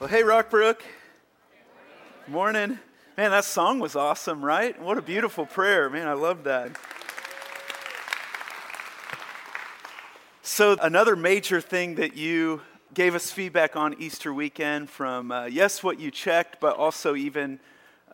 Well, 0.00 0.08
hey, 0.08 0.22
Rockbrook. 0.22 0.76
Morning. 2.28 2.78
Man, 3.16 3.30
that 3.32 3.44
song 3.44 3.80
was 3.80 3.96
awesome, 3.96 4.44
right? 4.44 4.80
What 4.80 4.96
a 4.96 5.02
beautiful 5.02 5.44
prayer. 5.44 5.90
Man, 5.90 6.06
I 6.06 6.12
love 6.12 6.44
that. 6.44 6.70
So, 10.42 10.76
another 10.80 11.16
major 11.16 11.60
thing 11.60 11.96
that 11.96 12.16
you 12.16 12.60
gave 12.94 13.16
us 13.16 13.32
feedback 13.32 13.74
on 13.74 14.00
Easter 14.00 14.32
weekend 14.32 14.88
from, 14.88 15.32
uh, 15.32 15.46
yes, 15.46 15.82
what 15.82 15.98
you 15.98 16.12
checked, 16.12 16.60
but 16.60 16.76
also 16.76 17.16
even 17.16 17.58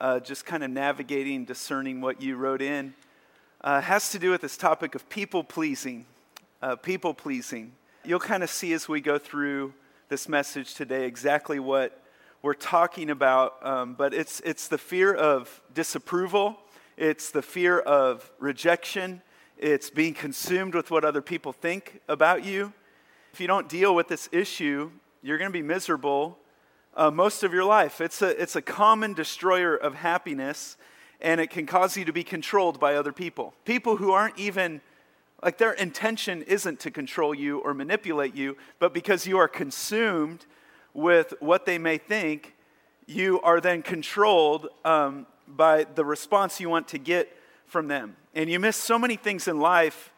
uh, 0.01 0.21
just 0.21 0.47
kind 0.47 0.65
of 0.65 0.71
navigating, 0.71 1.45
discerning 1.45 2.01
what 2.01 2.23
you 2.23 2.37
wrote 2.37 2.63
in, 2.63 2.95
uh, 3.61 3.83
has 3.83 4.11
to 4.13 4.19
do 4.19 4.31
with 4.31 4.41
this 4.41 4.57
topic 4.57 4.95
of 4.95 5.07
people 5.11 5.45
pleasing. 5.45 6.07
Uh, 6.63 6.77
people 6.77 7.13
pleasing. 7.13 7.73
You'll 8.07 8.21
kind 8.21 8.43
of 8.43 8.49
see 8.49 8.73
as 8.73 8.89
we 8.89 9.03
go 9.03 9.19
through 9.19 9.75
this 10.09 10.29
message 10.29 10.75
today 10.75 11.07
exactly 11.07 11.59
what 11.59 12.03
we're 12.43 12.53
talking 12.53 13.09
about, 13.09 13.65
um, 13.67 13.95
but 13.95 14.13
it's, 14.13 14.41
it's 14.41 14.69
the 14.69 14.77
fear 14.77 15.15
of 15.15 15.63
disapproval, 15.73 16.59
it's 16.99 17.31
the 17.31 17.41
fear 17.41 17.79
of 17.79 18.31
rejection, 18.39 19.23
it's 19.57 19.89
being 19.89 20.13
consumed 20.13 20.75
with 20.75 20.91
what 20.91 21.05
other 21.05 21.23
people 21.23 21.53
think 21.53 22.01
about 22.07 22.45
you. 22.45 22.73
If 23.33 23.41
you 23.41 23.47
don't 23.47 23.67
deal 23.69 23.95
with 23.95 24.09
this 24.09 24.29
issue, 24.31 24.91
you're 25.23 25.39
going 25.39 25.51
to 25.51 25.59
be 25.59 25.63
miserable 25.63 26.39
uh, 26.95 27.11
most 27.11 27.43
of 27.43 27.55
your 27.55 27.65
life. 27.65 28.03
It's 28.03 28.21
a, 28.21 28.41
it's 28.41 28.57
a 28.57 28.63
common 28.63 29.15
destroyer 29.15 29.75
of 29.75 29.95
happiness, 29.95 30.77
and 31.23 31.41
it 31.41 31.49
can 31.49 31.65
cause 31.65 31.97
you 31.97 32.05
to 32.05 32.13
be 32.13 32.25
controlled 32.25 32.79
by 32.79 32.97
other 32.97 33.13
people. 33.13 33.55
People 33.65 33.97
who 33.97 34.13
aren't 34.13 34.39
even 34.39 34.83
like 35.45 35.59
their 35.59 35.73
intention 35.73 36.41
isn't 36.43 36.81
to 36.81 36.91
control 36.91 37.35
you 37.35 37.59
or 37.59 37.75
manipulate 37.75 38.35
you, 38.35 38.57
but 38.79 38.95
because 38.95 39.27
you 39.27 39.37
are 39.37 39.47
consumed 39.47 40.47
with 40.95 41.35
what 41.39 41.67
they 41.67 41.77
may 41.77 41.99
think, 41.99 42.55
you 43.07 43.43
are 43.43 43.61
then 43.61 43.83
controlled 43.83 44.69
um, 44.87 45.27
by 45.47 45.85
the 45.85 46.05
response 46.05 46.61
you 46.61 46.71
want 46.71 46.89
to 46.89 46.99
get 46.99 47.37
from 47.67 47.89
them. 47.89 48.17
And 48.35 48.49
you 48.49 48.59
miss 48.59 48.79
so 48.79 48.99
many 48.99 49.17
things 49.17 49.47
in 49.47 49.61
life 49.61 50.15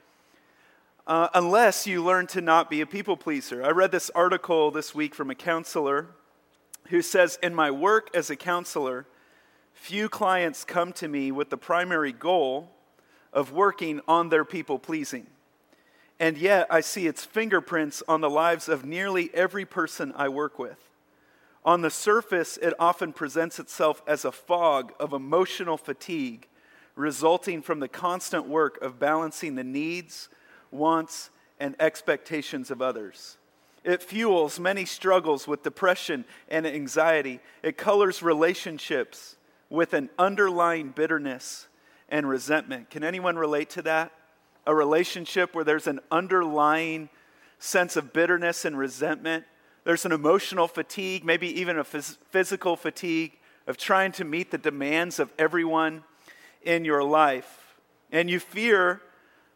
uh, 1.09 1.29
unless 1.35 1.89
you 1.89 2.05
learn 2.05 2.29
to 2.29 2.41
not 2.41 2.71
be 2.71 2.81
a 2.81 2.87
people 2.87 3.17
pleaser. 3.17 3.65
I 3.65 3.71
read 3.71 3.91
this 3.91 4.11
article 4.11 4.71
this 4.71 4.95
week 4.95 5.13
from 5.13 5.29
a 5.31 5.35
counselor 5.35 6.07
who 6.91 7.03
says 7.03 7.37
In 7.43 7.53
my 7.53 7.73
work 7.73 8.11
as 8.15 8.31
a 8.31 8.37
counselor, 8.37 9.07
few 9.73 10.09
clients 10.09 10.63
come 10.63 10.93
to 10.93 11.09
me 11.09 11.33
with 11.33 11.51
the 11.51 11.57
primary 11.57 12.13
goal 12.13 12.71
of 13.37 13.53
working 13.53 14.01
on 14.09 14.31
their 14.31 14.45
people 14.45 14.81
pleasing. 14.81 15.27
And 16.19 16.39
yet, 16.39 16.67
I 16.71 16.81
see 16.81 17.07
its 17.07 17.25
fingerprints 17.25 18.03
on 18.09 18.23
the 18.23 18.31
lives 18.31 18.69
of 18.69 18.85
nearly 18.87 19.31
every 19.35 19.67
person 19.67 20.13
I 20.17 20.29
work 20.29 20.59
with. 20.59 20.79
On 21.63 21.83
the 21.83 21.91
surface, 21.91 22.57
it 22.57 22.73
often 22.81 23.13
presents 23.13 23.59
itself 23.59 24.03
as 24.07 24.25
a 24.25 24.33
fog 24.33 24.95
of 24.99 25.13
emotional 25.13 25.77
fatigue 25.77 26.49
resulting 26.95 27.61
from 27.61 27.81
the 27.81 27.89
constant 27.89 28.49
work 28.49 28.81
of 28.81 28.99
balancing 28.99 29.55
the 29.55 29.65
needs, 29.65 30.31
wants, 30.71 31.29
and 31.61 31.77
expectations 31.79 32.71
of 32.71 32.81
others. 32.81 33.37
It 33.85 34.03
fuels 34.03 34.59
many 34.59 34.87
struggles 34.87 35.47
with 35.47 35.63
depression 35.63 36.25
and 36.49 36.67
anxiety. 36.67 37.41
It 37.63 37.77
colors 37.77 38.23
relationships 38.23 39.37
with 39.69 39.93
an 39.93 40.09
underlying 40.19 40.89
bitterness 40.91 41.69
and 42.09 42.29
resentment. 42.29 42.91
Can 42.91 43.05
anyone 43.05 43.37
relate 43.37 43.71
to 43.71 43.83
that? 43.83 44.13
A 44.67 44.75
relationship 44.75 45.55
where 45.55 45.65
there's 45.65 45.87
an 45.87 46.01
underlying 46.11 47.09
sense 47.59 47.97
of 47.97 48.13
bitterness 48.13 48.65
and 48.65 48.77
resentment. 48.77 49.45
There's 49.85 50.05
an 50.05 50.13
emotional 50.13 50.69
fatigue, 50.69 51.25
maybe 51.25 51.49
even 51.61 51.79
a 51.79 51.85
phys- 51.85 52.19
physical 52.31 52.77
fatigue 52.77 53.39
of 53.67 53.77
trying 53.77 54.13
to 54.13 54.25
meet 54.25 54.51
the 54.51 54.59
demands 54.59 55.19
of 55.19 55.33
everyone 55.39 56.05
in 56.63 56.85
your 56.85 57.03
life. 57.03 57.79
And 58.13 58.29
you 58.31 58.41
fear 58.41 59.01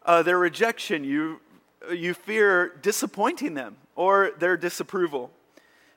uh, 0.05 0.23
their 0.23 0.39
rejection, 0.39 1.05
you, 1.05 1.41
you 1.93 2.15
fear 2.15 2.75
disappointing 2.83 3.55
them 3.55 3.77
or 3.95 4.33
their 4.39 4.57
disapproval. 4.57 5.31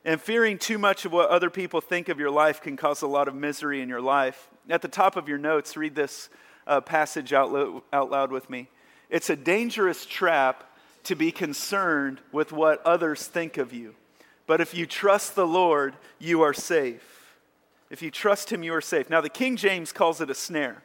And 0.05 0.19
fearing 0.21 0.57
too 0.57 0.77
much 0.77 1.05
of 1.05 1.13
what 1.13 1.29
other 1.29 1.49
people 1.49 1.79
think 1.79 2.09
of 2.09 2.19
your 2.19 2.29
life 2.29 2.61
can 2.61 2.75
cause 2.75 3.01
a 3.01 3.07
lot 3.07 3.27
of 3.27 3.35
misery 3.35 3.81
in 3.81 3.87
your 3.87 4.01
life. 4.01 4.49
At 4.69 4.81
the 4.81 4.87
top 4.87 5.15
of 5.15 5.27
your 5.27 5.37
notes, 5.37 5.75
read 5.75 5.95
this 5.95 6.29
uh, 6.65 6.81
passage 6.81 7.33
out, 7.33 7.51
lo- 7.51 7.83
out 7.91 8.09
loud 8.09 8.31
with 8.31 8.49
me. 8.49 8.69
It's 9.09 9.29
a 9.29 9.35
dangerous 9.35 10.05
trap 10.05 10.63
to 11.03 11.15
be 11.15 11.31
concerned 11.31 12.21
with 12.31 12.51
what 12.51 12.85
others 12.85 13.27
think 13.27 13.57
of 13.57 13.73
you. 13.73 13.95
But 14.47 14.61
if 14.61 14.73
you 14.73 14.85
trust 14.85 15.35
the 15.35 15.47
Lord, 15.47 15.95
you 16.19 16.41
are 16.41 16.53
safe. 16.53 17.35
If 17.89 18.01
you 18.01 18.09
trust 18.09 18.51
Him, 18.51 18.63
you 18.63 18.73
are 18.73 18.81
safe. 18.81 19.09
Now, 19.09 19.21
the 19.21 19.29
King 19.29 19.55
James 19.55 19.91
calls 19.91 20.21
it 20.21 20.29
a 20.29 20.35
snare. 20.35 20.81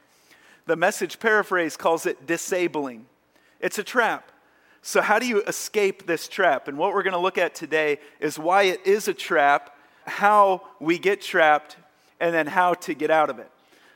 The 0.66 0.76
message 0.76 1.18
paraphrase 1.20 1.76
calls 1.76 2.04
it 2.04 2.26
disabling. 2.26 3.06
It's 3.60 3.78
a 3.78 3.84
trap. 3.84 4.30
So, 4.82 5.00
how 5.00 5.18
do 5.18 5.26
you 5.26 5.42
escape 5.42 6.06
this 6.06 6.28
trap? 6.28 6.68
And 6.68 6.78
what 6.78 6.92
we're 6.92 7.02
going 7.02 7.12
to 7.12 7.18
look 7.18 7.38
at 7.38 7.54
today 7.54 7.98
is 8.20 8.38
why 8.38 8.64
it 8.64 8.86
is 8.86 9.08
a 9.08 9.14
trap, 9.14 9.76
how 10.06 10.62
we 10.80 10.98
get 10.98 11.20
trapped, 11.20 11.76
and 12.20 12.34
then 12.34 12.46
how 12.46 12.74
to 12.74 12.94
get 12.94 13.10
out 13.10 13.30
of 13.30 13.38
it. 13.38 13.50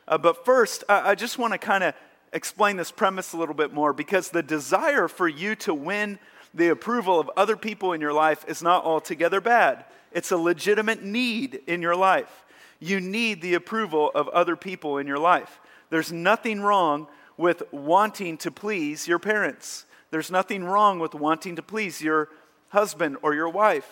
Uh, 0.06 0.18
but 0.18 0.44
first, 0.44 0.84
I, 0.88 1.10
I 1.10 1.14
just 1.14 1.38
want 1.38 1.52
to 1.52 1.58
kind 1.58 1.84
of 1.84 1.94
explain 2.32 2.76
this 2.76 2.90
premise 2.90 3.32
a 3.32 3.36
little 3.36 3.54
bit 3.54 3.72
more 3.72 3.92
because 3.92 4.30
the 4.30 4.42
desire 4.42 5.08
for 5.08 5.28
you 5.28 5.54
to 5.56 5.74
win 5.74 6.18
the 6.54 6.68
approval 6.68 7.18
of 7.18 7.30
other 7.36 7.56
people 7.56 7.92
in 7.92 8.00
your 8.00 8.12
life 8.12 8.44
is 8.48 8.62
not 8.62 8.84
altogether 8.84 9.40
bad. 9.40 9.84
It's 10.12 10.30
a 10.30 10.36
legitimate 10.36 11.02
need 11.02 11.60
in 11.66 11.82
your 11.82 11.96
life. 11.96 12.44
You 12.80 13.00
need 13.00 13.40
the 13.40 13.54
approval 13.54 14.10
of 14.14 14.28
other 14.28 14.56
people 14.56 14.98
in 14.98 15.06
your 15.06 15.18
life. 15.18 15.60
There's 15.90 16.12
nothing 16.12 16.60
wrong 16.60 17.06
with 17.36 17.62
wanting 17.72 18.38
to 18.38 18.50
please 18.50 19.06
your 19.06 19.18
parents. 19.18 19.86
There's 20.10 20.30
nothing 20.30 20.64
wrong 20.64 20.98
with 20.98 21.14
wanting 21.14 21.56
to 21.56 21.62
please 21.62 22.02
your 22.02 22.28
husband 22.68 23.16
or 23.22 23.34
your 23.34 23.48
wife. 23.48 23.88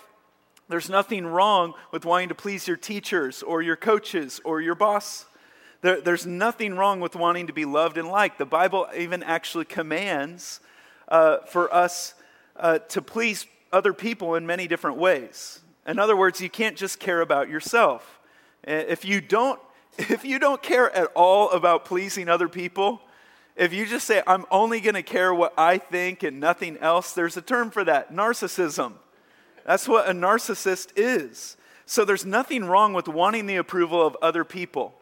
There's 0.69 0.91
nothing 0.91 1.26
wrong 1.26 1.75
with 1.93 2.04
wanting 2.04 2.28
to 2.28 2.34
please 2.34 2.69
your 2.69 2.76
teachers 2.76 3.43
or 3.43 3.62
your 3.62 3.76
coaches 3.76 4.41
or 4.44 4.60
your 4.60 4.75
boss. 4.75 5.26
There, 5.82 6.00
there's 6.00 6.26
nothing 6.26 6.74
wrong 6.74 7.00
with 7.00 7.16
wanting 7.16 7.46
to 7.46 7.52
be 7.52 7.64
loved 7.64 7.96
and 7.96 8.08
liked. 8.08 8.38
The 8.38 8.46
Bible 8.46 8.86
even 8.96 9.22
actually 9.22 9.64
commands 9.64 10.60
uh, 11.08 11.38
for 11.38 11.72
us 11.72 12.14
uh, 12.56 12.78
to 12.78 13.00
please 13.00 13.46
other 13.72 13.92
people 13.92 14.34
in 14.34 14.46
many 14.46 14.66
different 14.66 14.98
ways. 14.98 15.60
In 15.86 15.98
other 15.98 16.16
words, 16.16 16.40
you 16.40 16.50
can't 16.50 16.76
just 16.76 17.00
care 17.00 17.20
about 17.20 17.48
yourself. 17.48 18.20
If 18.64 19.04
you 19.04 19.20
don't, 19.20 19.60
if 19.98 20.24
you 20.24 20.38
don't 20.38 20.62
care 20.62 20.94
at 20.94 21.08
all 21.14 21.50
about 21.50 21.84
pleasing 21.84 22.28
other 22.28 22.48
people, 22.48 23.00
if 23.56 23.72
you 23.72 23.86
just 23.86 24.06
say, 24.06 24.22
I'm 24.26 24.46
only 24.50 24.80
going 24.80 24.94
to 24.94 25.02
care 25.02 25.34
what 25.34 25.52
I 25.58 25.78
think 25.78 26.22
and 26.22 26.40
nothing 26.40 26.78
else, 26.78 27.12
there's 27.12 27.36
a 27.36 27.42
term 27.42 27.70
for 27.70 27.84
that 27.84 28.12
narcissism. 28.12 28.94
That's 29.66 29.88
what 29.88 30.08
a 30.08 30.12
narcissist 30.12 30.92
is. 30.96 31.56
So 31.86 32.04
there's 32.04 32.24
nothing 32.24 32.64
wrong 32.64 32.92
with 32.92 33.08
wanting 33.08 33.46
the 33.46 33.56
approval 33.56 34.06
of 34.06 34.16
other 34.22 34.44
people. 34.44 34.94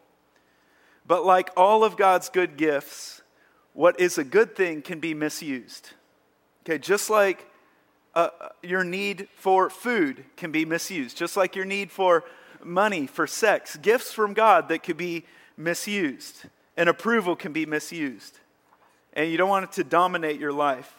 But 1.09 1.25
like 1.25 1.49
all 1.57 1.83
of 1.83 1.97
God's 1.97 2.29
good 2.29 2.55
gifts, 2.55 3.23
what 3.73 3.99
is 3.99 4.19
a 4.19 4.23
good 4.23 4.55
thing 4.55 4.83
can 4.83 4.99
be 4.99 5.15
misused. 5.15 5.89
Okay, 6.61 6.77
just 6.77 7.09
like 7.09 7.47
uh, 8.13 8.29
your 8.61 8.83
need 8.83 9.27
for 9.35 9.71
food 9.71 10.23
can 10.37 10.51
be 10.51 10.65
misused, 10.65 11.17
just 11.17 11.35
like 11.35 11.55
your 11.55 11.65
need 11.65 11.91
for 11.91 12.25
money, 12.63 13.07
for 13.07 13.25
sex, 13.25 13.75
gifts 13.77 14.13
from 14.13 14.35
God 14.35 14.69
that 14.69 14.83
could 14.83 14.97
be 14.97 15.25
misused, 15.57 16.43
and 16.77 16.87
approval 16.87 17.35
can 17.35 17.53
be 17.53 17.65
misused. 17.65 18.37
And 19.13 19.31
you 19.31 19.37
don't 19.37 19.49
want 19.49 19.63
it 19.63 19.71
to 19.73 19.83
dominate 19.83 20.39
your 20.39 20.53
life. 20.53 20.93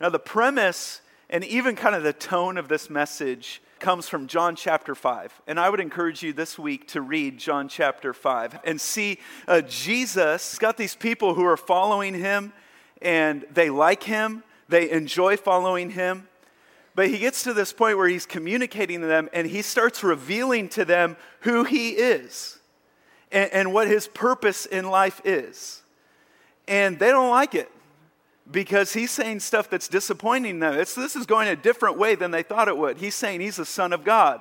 Now, 0.00 0.08
the 0.08 0.18
premise 0.18 1.02
and 1.28 1.44
even 1.44 1.76
kind 1.76 1.94
of 1.94 2.02
the 2.02 2.14
tone 2.14 2.56
of 2.56 2.68
this 2.68 2.88
message 2.88 3.60
comes 3.80 4.08
from 4.08 4.26
John 4.26 4.56
chapter 4.56 4.94
5. 4.94 5.42
And 5.46 5.58
I 5.58 5.70
would 5.70 5.80
encourage 5.80 6.22
you 6.22 6.32
this 6.32 6.58
week 6.58 6.88
to 6.88 7.00
read 7.00 7.38
John 7.38 7.68
chapter 7.68 8.12
5 8.12 8.60
and 8.64 8.80
see 8.80 9.18
uh, 9.46 9.62
Jesus 9.62 10.58
got 10.58 10.76
these 10.76 10.94
people 10.94 11.34
who 11.34 11.44
are 11.44 11.56
following 11.56 12.14
him 12.14 12.52
and 13.00 13.44
they 13.52 13.70
like 13.70 14.02
him, 14.02 14.42
they 14.68 14.90
enjoy 14.90 15.36
following 15.36 15.90
him. 15.90 16.28
But 16.94 17.08
he 17.08 17.18
gets 17.18 17.44
to 17.44 17.54
this 17.54 17.72
point 17.72 17.96
where 17.96 18.08
he's 18.08 18.26
communicating 18.26 19.00
to 19.02 19.06
them 19.06 19.28
and 19.32 19.46
he 19.46 19.62
starts 19.62 20.02
revealing 20.02 20.68
to 20.70 20.84
them 20.84 21.16
who 21.40 21.64
he 21.64 21.90
is 21.90 22.58
and, 23.30 23.52
and 23.52 23.72
what 23.72 23.86
his 23.86 24.08
purpose 24.08 24.66
in 24.66 24.90
life 24.90 25.20
is. 25.24 25.82
And 26.66 26.98
they 26.98 27.08
don't 27.08 27.30
like 27.30 27.54
it 27.54 27.70
because 28.50 28.92
he's 28.92 29.10
saying 29.10 29.40
stuff 29.40 29.68
that's 29.68 29.88
disappointing 29.88 30.60
them. 30.60 30.74
It's, 30.74 30.94
this 30.94 31.16
is 31.16 31.26
going 31.26 31.48
a 31.48 31.56
different 31.56 31.98
way 31.98 32.14
than 32.14 32.30
they 32.30 32.42
thought 32.42 32.68
it 32.68 32.76
would. 32.76 32.98
He's 32.98 33.14
saying 33.14 33.40
he's 33.40 33.58
a 33.58 33.64
son 33.64 33.92
of 33.92 34.04
God, 34.04 34.40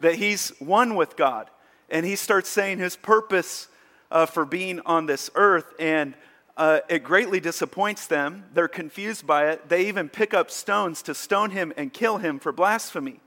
that 0.00 0.16
he's 0.16 0.50
one 0.58 0.94
with 0.96 1.16
God. 1.16 1.48
And 1.88 2.04
he 2.04 2.16
starts 2.16 2.48
saying 2.48 2.78
his 2.78 2.96
purpose 2.96 3.68
uh, 4.10 4.26
for 4.26 4.44
being 4.44 4.80
on 4.80 5.06
this 5.06 5.30
earth, 5.34 5.72
and 5.78 6.14
uh, 6.56 6.80
it 6.88 7.02
greatly 7.02 7.40
disappoints 7.40 8.06
them. 8.06 8.44
They're 8.54 8.68
confused 8.68 9.26
by 9.26 9.50
it. 9.50 9.68
They 9.68 9.86
even 9.86 10.08
pick 10.08 10.32
up 10.32 10.50
stones 10.50 11.02
to 11.02 11.14
stone 11.14 11.50
him 11.50 11.72
and 11.76 11.92
kill 11.92 12.18
him 12.18 12.38
for 12.38 12.52
blasphemy. 12.52 13.20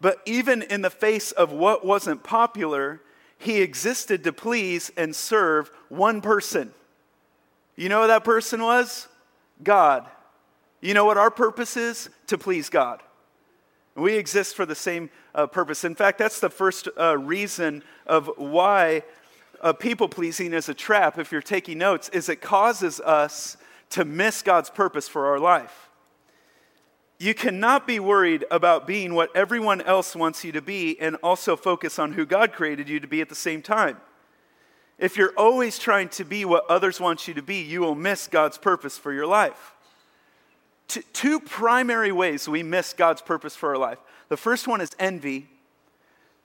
But 0.00 0.20
even 0.24 0.62
in 0.62 0.82
the 0.82 0.90
face 0.90 1.32
of 1.32 1.52
what 1.52 1.84
wasn't 1.84 2.22
popular, 2.22 3.00
he 3.38 3.60
existed 3.60 4.24
to 4.24 4.32
please 4.32 4.90
and 4.96 5.16
serve 5.16 5.70
one 5.88 6.20
person. 6.20 6.72
You 7.76 7.88
know 7.88 8.02
who 8.02 8.08
that 8.08 8.24
person 8.24 8.62
was? 8.62 9.08
God. 9.62 10.06
You 10.80 10.94
know 10.94 11.04
what 11.04 11.18
our 11.18 11.30
purpose 11.30 11.76
is? 11.76 12.10
To 12.28 12.38
please 12.38 12.68
God. 12.68 13.02
We 13.94 14.14
exist 14.14 14.54
for 14.54 14.64
the 14.64 14.74
same 14.74 15.10
uh, 15.34 15.46
purpose. 15.46 15.84
In 15.84 15.94
fact, 15.94 16.18
that's 16.18 16.40
the 16.40 16.50
first 16.50 16.88
uh, 16.98 17.18
reason 17.18 17.82
of 18.06 18.30
why 18.36 19.02
uh, 19.60 19.72
people 19.72 20.08
pleasing 20.08 20.52
is 20.52 20.68
a 20.68 20.74
trap, 20.74 21.18
if 21.18 21.32
you're 21.32 21.42
taking 21.42 21.78
notes, 21.78 22.08
is 22.10 22.28
it 22.28 22.40
causes 22.40 23.00
us 23.00 23.56
to 23.90 24.04
miss 24.04 24.42
God's 24.42 24.70
purpose 24.70 25.08
for 25.08 25.26
our 25.26 25.38
life. 25.38 25.90
You 27.18 27.34
cannot 27.34 27.86
be 27.86 28.00
worried 28.00 28.46
about 28.50 28.86
being 28.86 29.12
what 29.12 29.34
everyone 29.36 29.82
else 29.82 30.16
wants 30.16 30.42
you 30.44 30.52
to 30.52 30.62
be 30.62 30.98
and 30.98 31.16
also 31.16 31.54
focus 31.54 31.98
on 31.98 32.14
who 32.14 32.24
God 32.24 32.52
created 32.52 32.88
you 32.88 32.98
to 33.00 33.06
be 33.06 33.20
at 33.20 33.28
the 33.28 33.34
same 33.34 33.60
time. 33.60 33.98
If 35.00 35.16
you're 35.16 35.32
always 35.34 35.78
trying 35.78 36.10
to 36.10 36.24
be 36.26 36.44
what 36.44 36.66
others 36.68 37.00
want 37.00 37.26
you 37.26 37.32
to 37.32 37.42
be, 37.42 37.62
you 37.62 37.80
will 37.80 37.94
miss 37.94 38.26
God's 38.26 38.58
purpose 38.58 38.98
for 38.98 39.14
your 39.14 39.26
life. 39.26 39.74
T- 40.88 41.00
two 41.14 41.40
primary 41.40 42.12
ways 42.12 42.46
we 42.46 42.62
miss 42.62 42.92
God's 42.92 43.22
purpose 43.22 43.56
for 43.56 43.70
our 43.70 43.78
life. 43.78 43.96
The 44.28 44.36
first 44.36 44.68
one 44.68 44.82
is 44.82 44.90
envy, 44.98 45.48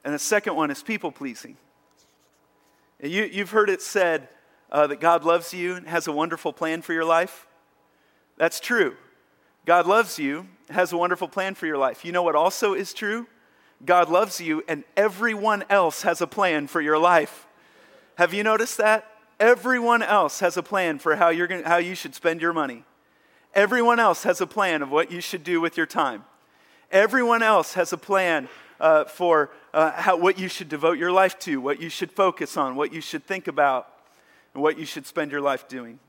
and 0.06 0.14
the 0.14 0.20
second 0.20 0.56
one 0.56 0.72
is 0.72 0.82
people 0.82 1.12
pleasing. 1.12 1.58
You, 3.04 3.30
have 3.40 3.52
heard 3.52 3.70
it 3.70 3.82
said 3.82 4.30
uh, 4.72 4.88
that 4.88 5.02
God 5.02 5.26
loves 5.26 5.54
you 5.54 5.76
and 5.76 5.88
has 5.88 6.08
a 6.08 6.14
wonderful 6.14 6.54
plan 6.54 6.82
for 6.82 6.94
your 6.94 7.04
life. 7.04 7.48
That's 8.38 8.62
true. 8.62 8.96
God 9.66 9.86
loves 9.86 10.18
you, 10.18 10.48
has 10.70 10.94
a 10.94 10.98
wonderful 10.98 11.28
plan 11.28 11.56
for 11.56 11.66
your 11.66 11.78
life. 11.78 12.06
You 12.06 12.14
know 12.14 12.24
what 12.24 12.36
also 12.36 12.74
is 12.74 12.94
true? 12.94 13.28
God 13.86 14.10
loves 14.10 14.40
you, 14.40 14.64
and 14.70 14.86
everyone 14.96 15.66
else 15.70 16.04
has 16.04 16.22
a 16.22 16.28
plan 16.28 16.68
for 16.68 16.80
your 16.80 16.98
life. 16.98 17.45
Have 18.18 18.34
you 18.34 18.44
noticed 18.44 18.78
that? 18.78 19.06
Everyone 19.40 20.02
else 20.02 20.40
has 20.40 20.56
a 20.58 20.64
plan 20.64 21.00
for 21.00 21.16
how, 21.16 21.30
you're 21.30 21.48
gonna, 21.48 21.68
how 21.68 21.78
you 21.78 21.96
should 21.96 22.16
spend 22.16 22.42
your 22.42 22.54
money. 22.54 22.84
Everyone 23.54 24.00
else 24.00 24.24
has 24.24 24.42
a 24.42 24.48
plan 24.48 24.82
of 24.82 24.92
what 24.92 25.12
you 25.12 25.22
should 25.22 25.44
do 25.44 25.60
with 25.60 25.78
your 25.78 25.86
time. 25.86 26.24
Everyone 26.92 27.44
else 27.44 27.74
has 27.74 27.92
a 27.92 27.98
plan 27.98 28.48
uh, 28.80 29.06
for 29.06 29.52
uh, 29.74 29.92
how, 29.92 30.18
what 30.18 30.40
you 30.40 30.48
should 30.48 30.70
devote 30.70 30.98
your 30.98 31.12
life 31.12 31.38
to, 31.40 31.60
what 31.60 31.82
you 31.82 31.90
should 31.90 32.12
focus 32.12 32.58
on, 32.58 32.76
what 32.76 32.94
you 32.94 33.02
should 33.02 33.26
think 33.26 33.48
about, 33.48 33.90
and 34.54 34.64
what 34.64 34.78
you 34.78 34.86
should 34.86 35.06
spend 35.06 35.32
your 35.32 35.42
life 35.42 35.68
doing. 35.68 36.00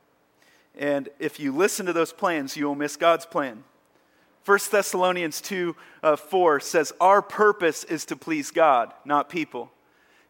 And 0.76 1.08
if 1.18 1.40
you 1.40 1.52
listen 1.52 1.86
to 1.86 1.92
those 1.92 2.12
plans, 2.12 2.56
you 2.56 2.66
will 2.66 2.74
miss 2.74 2.96
God's 2.96 3.26
plan. 3.26 3.64
1 4.44 4.58
Thessalonians 4.70 5.40
2 5.40 5.74
uh, 6.02 6.16
4 6.16 6.60
says, 6.60 6.92
Our 7.00 7.22
purpose 7.22 7.82
is 7.84 8.04
to 8.06 8.16
please 8.16 8.50
God, 8.50 8.92
not 9.04 9.28
people. 9.28 9.72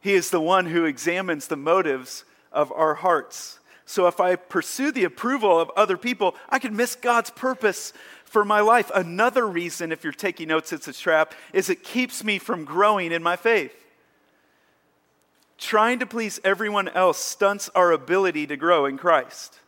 He 0.00 0.14
is 0.14 0.30
the 0.30 0.40
one 0.40 0.66
who 0.66 0.84
examines 0.84 1.48
the 1.48 1.56
motives 1.56 2.24
of 2.52 2.72
our 2.72 2.94
hearts. 2.94 3.58
So 3.84 4.08
if 4.08 4.20
I 4.20 4.36
pursue 4.36 4.90
the 4.90 5.04
approval 5.04 5.60
of 5.60 5.70
other 5.76 5.96
people, 5.96 6.34
I 6.48 6.58
can 6.58 6.74
miss 6.74 6.96
God's 6.96 7.30
purpose 7.30 7.92
for 8.24 8.44
my 8.44 8.60
life. 8.60 8.90
Another 8.94 9.46
reason, 9.46 9.92
if 9.92 10.02
you're 10.02 10.12
taking 10.12 10.48
notes, 10.48 10.72
it's 10.72 10.88
a 10.88 10.92
trap, 10.92 11.34
is 11.52 11.70
it 11.70 11.84
keeps 11.84 12.24
me 12.24 12.38
from 12.38 12.64
growing 12.64 13.12
in 13.12 13.22
my 13.22 13.36
faith. 13.36 13.72
Trying 15.58 16.00
to 16.00 16.06
please 16.06 16.40
everyone 16.44 16.88
else 16.88 17.18
stunts 17.18 17.70
our 17.74 17.92
ability 17.92 18.48
to 18.48 18.56
grow 18.56 18.86
in 18.86 18.98
Christ. 18.98 19.58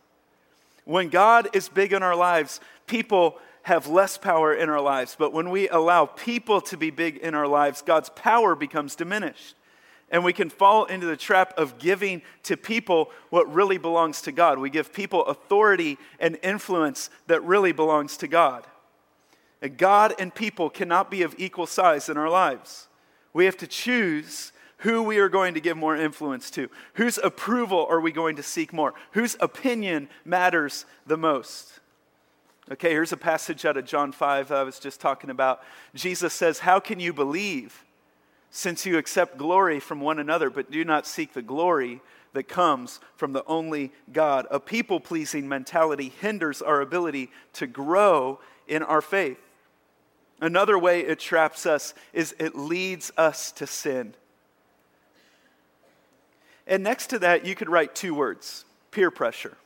When 0.85 1.09
God 1.09 1.47
is 1.53 1.69
big 1.69 1.93
in 1.93 2.03
our 2.03 2.15
lives, 2.15 2.59
people 2.87 3.37
have 3.63 3.87
less 3.87 4.17
power 4.17 4.53
in 4.53 4.69
our 4.69 4.81
lives. 4.81 5.15
But 5.17 5.33
when 5.33 5.49
we 5.49 5.69
allow 5.69 6.05
people 6.05 6.61
to 6.61 6.77
be 6.77 6.89
big 6.91 7.17
in 7.17 7.35
our 7.35 7.47
lives, 7.47 7.81
God's 7.81 8.09
power 8.09 8.55
becomes 8.55 8.95
diminished. 8.95 9.55
And 10.11 10.23
we 10.23 10.33
can 10.33 10.49
fall 10.49 10.85
into 10.85 11.05
the 11.05 11.17
trap 11.17 11.53
of 11.57 11.77
giving 11.77 12.21
to 12.43 12.57
people 12.57 13.11
what 13.29 13.51
really 13.53 13.77
belongs 13.77 14.21
to 14.23 14.31
God. 14.31 14.57
We 14.57 14.69
give 14.69 14.91
people 14.91 15.25
authority 15.25 15.97
and 16.19 16.37
influence 16.41 17.09
that 17.27 17.43
really 17.43 17.71
belongs 17.71 18.17
to 18.17 18.27
God. 18.27 18.65
And 19.61 19.77
God 19.77 20.13
and 20.17 20.33
people 20.33 20.69
cannot 20.69 21.11
be 21.11 21.21
of 21.21 21.35
equal 21.37 21.67
size 21.67 22.09
in 22.09 22.17
our 22.17 22.29
lives. 22.29 22.87
We 23.33 23.45
have 23.45 23.57
to 23.57 23.67
choose 23.67 24.51
who 24.79 25.03
we 25.03 25.19
are 25.19 25.29
going 25.29 25.53
to 25.53 25.59
give 25.59 25.77
more 25.77 25.95
influence 25.95 26.49
to. 26.51 26.69
Whose 26.93 27.17
approval 27.17 27.85
are 27.89 27.99
we 27.99 28.11
going 28.11 28.37
to 28.37 28.43
seek 28.43 28.71
more? 28.71 28.93
Whose 29.11 29.35
opinion 29.39 30.09
matters 30.23 30.85
the 31.05 31.17
most? 31.17 31.79
Okay, 32.71 32.91
here's 32.91 33.11
a 33.11 33.17
passage 33.17 33.65
out 33.65 33.77
of 33.77 33.85
John 33.85 34.11
5 34.11 34.51
I 34.51 34.63
was 34.63 34.79
just 34.79 35.01
talking 35.01 35.29
about. 35.29 35.61
Jesus 35.93 36.33
says, 36.33 36.59
How 36.59 36.79
can 36.79 36.99
you 36.99 37.11
believe 37.11 37.83
since 38.51 38.85
you 38.85 38.97
accept 38.97 39.37
glory 39.37 39.79
from 39.79 40.01
one 40.01 40.19
another, 40.19 40.49
but 40.49 40.71
do 40.71 40.83
not 40.83 41.05
seek 41.05 41.33
the 41.33 41.41
glory 41.41 42.01
that 42.33 42.47
comes 42.47 42.99
from 43.15 43.33
the 43.33 43.43
only 43.45 43.91
God? 44.11 44.47
A 44.51 44.59
people 44.59 44.99
pleasing 44.99 45.47
mentality 45.47 46.13
hinders 46.21 46.61
our 46.61 46.81
ability 46.81 47.31
to 47.53 47.67
grow 47.67 48.39
in 48.67 48.83
our 48.83 49.01
faith. 49.01 49.39
Another 50.41 50.79
way 50.79 51.01
it 51.01 51.19
traps 51.19 51.65
us 51.65 51.93
is 52.13 52.35
it 52.39 52.55
leads 52.55 53.11
us 53.17 53.51
to 53.53 53.67
sin. 53.67 54.15
And 56.65 56.83
next 56.83 57.07
to 57.07 57.19
that, 57.19 57.45
you 57.45 57.55
could 57.55 57.69
write 57.69 57.95
two 57.95 58.13
words 58.13 58.63
peer 58.91 59.11
pressure. 59.11 59.57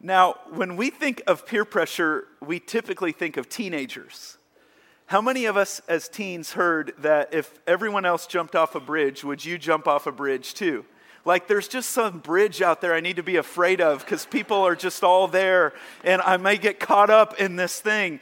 Now, 0.00 0.36
when 0.50 0.76
we 0.76 0.90
think 0.90 1.22
of 1.26 1.46
peer 1.46 1.64
pressure, 1.64 2.26
we 2.40 2.60
typically 2.60 3.12
think 3.12 3.36
of 3.36 3.48
teenagers. 3.48 4.36
How 5.06 5.20
many 5.20 5.44
of 5.44 5.56
us 5.56 5.80
as 5.88 6.08
teens 6.08 6.52
heard 6.52 6.92
that 6.98 7.32
if 7.32 7.58
everyone 7.66 8.04
else 8.04 8.26
jumped 8.26 8.56
off 8.56 8.74
a 8.74 8.80
bridge, 8.80 9.22
would 9.22 9.44
you 9.44 9.56
jump 9.56 9.86
off 9.86 10.06
a 10.06 10.12
bridge 10.12 10.54
too? 10.54 10.84
Like, 11.24 11.48
there's 11.48 11.68
just 11.68 11.90
some 11.90 12.18
bridge 12.18 12.60
out 12.60 12.80
there 12.80 12.94
I 12.94 13.00
need 13.00 13.16
to 13.16 13.22
be 13.22 13.36
afraid 13.36 13.80
of 13.80 14.00
because 14.00 14.26
people 14.26 14.58
are 14.58 14.76
just 14.76 15.04
all 15.04 15.28
there 15.28 15.72
and 16.04 16.20
I 16.22 16.36
may 16.36 16.56
get 16.56 16.80
caught 16.80 17.10
up 17.10 17.40
in 17.40 17.56
this 17.56 17.80
thing. 17.80 18.20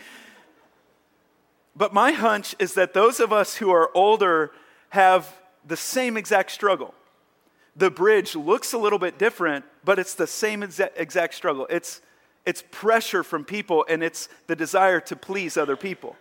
But 1.76 1.92
my 1.92 2.12
hunch 2.12 2.54
is 2.58 2.75
that 2.75 2.94
those 2.94 3.19
of 3.19 3.32
us 3.32 3.56
who 3.56 3.70
are 3.70 3.90
older 3.94 4.52
have 4.90 5.38
the 5.66 5.76
same 5.76 6.16
exact 6.16 6.50
struggle 6.50 6.94
the 7.76 7.90
bridge 7.90 8.36
looks 8.36 8.72
a 8.72 8.78
little 8.78 8.98
bit 8.98 9.19
different, 9.19 9.64
but 9.84 9.98
it's 9.98 10.14
the 10.14 10.26
same 10.26 10.62
exact 10.62 11.34
struggle. 11.34 11.66
It's, 11.69 12.00
it's 12.46 12.62
pressure 12.70 13.22
from 13.22 13.44
people 13.44 13.84
and 13.88 14.02
it's 14.02 14.28
the 14.46 14.54
desire 14.54 15.00
to 15.00 15.16
please 15.16 15.56
other 15.56 15.76
people. 15.76 16.16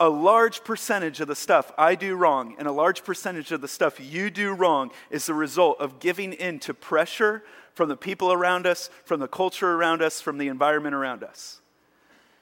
A 0.00 0.08
large 0.08 0.62
percentage 0.62 1.20
of 1.20 1.26
the 1.26 1.34
stuff 1.34 1.72
I 1.76 1.96
do 1.96 2.14
wrong 2.14 2.54
and 2.58 2.68
a 2.68 2.72
large 2.72 3.02
percentage 3.02 3.50
of 3.50 3.60
the 3.60 3.68
stuff 3.68 3.98
you 3.98 4.30
do 4.30 4.52
wrong 4.52 4.92
is 5.10 5.26
the 5.26 5.34
result 5.34 5.80
of 5.80 5.98
giving 5.98 6.32
in 6.32 6.60
to 6.60 6.74
pressure 6.74 7.42
from 7.74 7.88
the 7.88 7.96
people 7.96 8.32
around 8.32 8.64
us, 8.64 8.90
from 9.04 9.18
the 9.18 9.26
culture 9.26 9.72
around 9.72 10.00
us, 10.00 10.20
from 10.20 10.38
the 10.38 10.48
environment 10.48 10.94
around 10.94 11.24
us. 11.24 11.60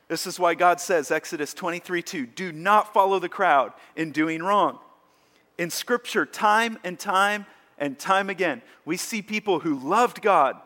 This 0.09 0.27
is 0.27 0.39
why 0.39 0.55
God 0.55 0.81
says, 0.81 1.11
Exodus 1.11 1.55
23 1.55 2.03
2, 2.03 2.27
do 2.27 2.53
not 2.53 2.93
follow 2.93 3.19
the 3.19 3.29
crowd 3.29 3.73
in 3.97 4.13
doing 4.13 4.43
wrong. 4.43 4.79
In 5.57 5.71
Scripture, 5.71 6.27
time 6.27 6.79
and 6.85 6.99
time 6.99 7.47
and 7.79 7.99
time 7.99 8.29
again, 8.29 8.61
we 8.85 8.99
see 8.99 9.23
people 9.23 9.61
who 9.61 9.79
loved 9.79 10.21
God, 10.21 10.57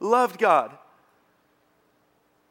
loved 0.00 0.38
God, 0.38 0.76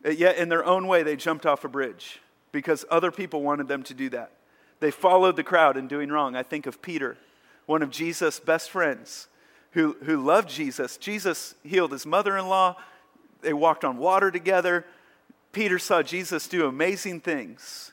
yet 0.09 0.37
in 0.37 0.47
their 0.47 0.65
own 0.65 0.87
way 0.87 1.03
they 1.03 1.17
jumped 1.17 1.45
off 1.45 1.65
a 1.65 1.69
bridge 1.69 2.21
because 2.51 2.85
other 2.89 3.11
people 3.11 3.41
wanted 3.41 3.67
them 3.67 3.83
to 3.83 3.93
do 3.93 4.09
that. 4.09 4.31
They 4.79 4.91
followed 4.91 5.35
the 5.35 5.43
crowd 5.43 5.77
in 5.77 5.87
doing 5.87 6.09
wrong. 6.09 6.35
I 6.35 6.43
think 6.43 6.65
of 6.65 6.81
Peter, 6.81 7.17
one 7.65 7.81
of 7.81 7.91
Jesus' 7.91 8.39
best 8.39 8.69
friends, 8.69 9.27
who, 9.71 9.95
who 10.03 10.23
loved 10.23 10.49
Jesus. 10.49 10.97
Jesus 10.97 11.55
healed 11.63 11.91
his 11.91 12.05
mother 12.05 12.37
in 12.37 12.47
law, 12.47 12.75
they 13.41 13.53
walked 13.53 13.83
on 13.83 13.97
water 13.97 14.31
together. 14.31 14.85
Peter 15.51 15.79
saw 15.79 16.01
Jesus 16.01 16.47
do 16.47 16.65
amazing 16.65 17.21
things. 17.21 17.91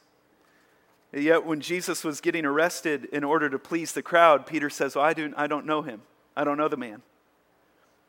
Yet 1.12 1.45
when 1.45 1.61
Jesus 1.61 2.05
was 2.05 2.21
getting 2.21 2.45
arrested 2.45 3.07
in 3.07 3.25
order 3.25 3.49
to 3.49 3.59
please 3.59 3.93
the 3.93 4.03
crowd, 4.03 4.47
Peter 4.47 4.69
says, 4.69 4.95
well, 4.95 5.05
I, 5.05 5.15
do, 5.15 5.33
I 5.37 5.47
don't 5.47 5.67
know 5.67 5.83
him. 5.83 6.03
I 6.37 6.45
don't 6.45 6.59
know 6.59 6.69
the 6.69 6.77
man. 6.77 7.03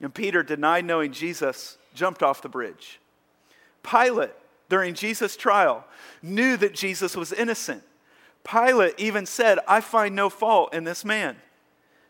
And 0.01 0.13
Peter 0.13 0.43
denied 0.43 0.85
knowing 0.85 1.11
Jesus, 1.11 1.77
jumped 1.93 2.21
off 2.21 2.41
the 2.41 2.49
bridge. 2.49 2.99
Pilate, 3.83 4.33
during 4.69 4.93
Jesus' 4.93 5.35
trial, 5.35 5.85
knew 6.21 6.55
that 6.57 6.73
Jesus 6.73 7.15
was 7.15 7.33
innocent. 7.33 7.83
Pilate 8.43 8.95
even 8.97 9.25
said, 9.25 9.59
I 9.67 9.81
find 9.81 10.15
no 10.15 10.29
fault 10.29 10.73
in 10.73 10.83
this 10.83 11.03
man. 11.03 11.35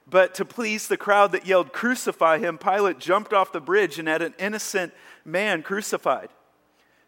But 0.07 0.35
to 0.35 0.45
please 0.45 0.87
the 0.87 0.97
crowd 0.97 1.31
that 1.31 1.45
yelled, 1.45 1.73
Crucify 1.73 2.39
him, 2.39 2.57
Pilate 2.57 2.99
jumped 2.99 3.33
off 3.33 3.51
the 3.51 3.59
bridge 3.59 3.99
and 3.99 4.07
had 4.07 4.21
an 4.21 4.33
innocent 4.39 4.93
man 5.23 5.63
crucified. 5.63 6.29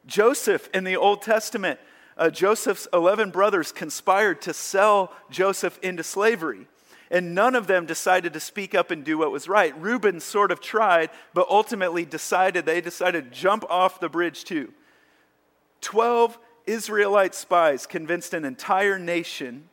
Joseph 0.06 0.70
in 0.74 0.84
the 0.84 0.98
Old 0.98 1.22
Testament 1.22 1.80
uh, 2.18 2.30
Joseph's 2.30 2.88
11 2.94 3.32
brothers 3.32 3.72
conspired 3.72 4.42
to 4.44 4.54
sell 4.54 5.12
Joseph 5.30 5.80
into 5.82 6.04
slavery. 6.04 6.68
And 7.10 7.36
none 7.36 7.56
of 7.56 7.68
them 7.68 7.86
decided 7.86 8.34
to 8.34 8.40
speak 8.40 8.74
up 8.74 8.92
and 8.92 9.04
do 9.04 9.18
what 9.18 9.32
was 9.32 9.50
right. 9.50 9.76
Reuben 9.82 10.20
sort 10.20 10.52
of 10.52 10.62
tried, 10.62 11.10
but 11.34 11.48
ultimately 11.50 12.06
decided, 12.06 12.66
they 12.66 12.80
decided 12.80 13.26
to 13.26 13.38
jump 13.38 13.66
off 13.70 14.00
the 14.00 14.08
bridge 14.08 14.44
too. 14.44 14.72
12 15.82 16.38
Israelite 16.66 17.36
spies 17.36 17.86
convinced 17.86 18.34
an 18.34 18.46
entire 18.46 18.98
nation 18.98 19.68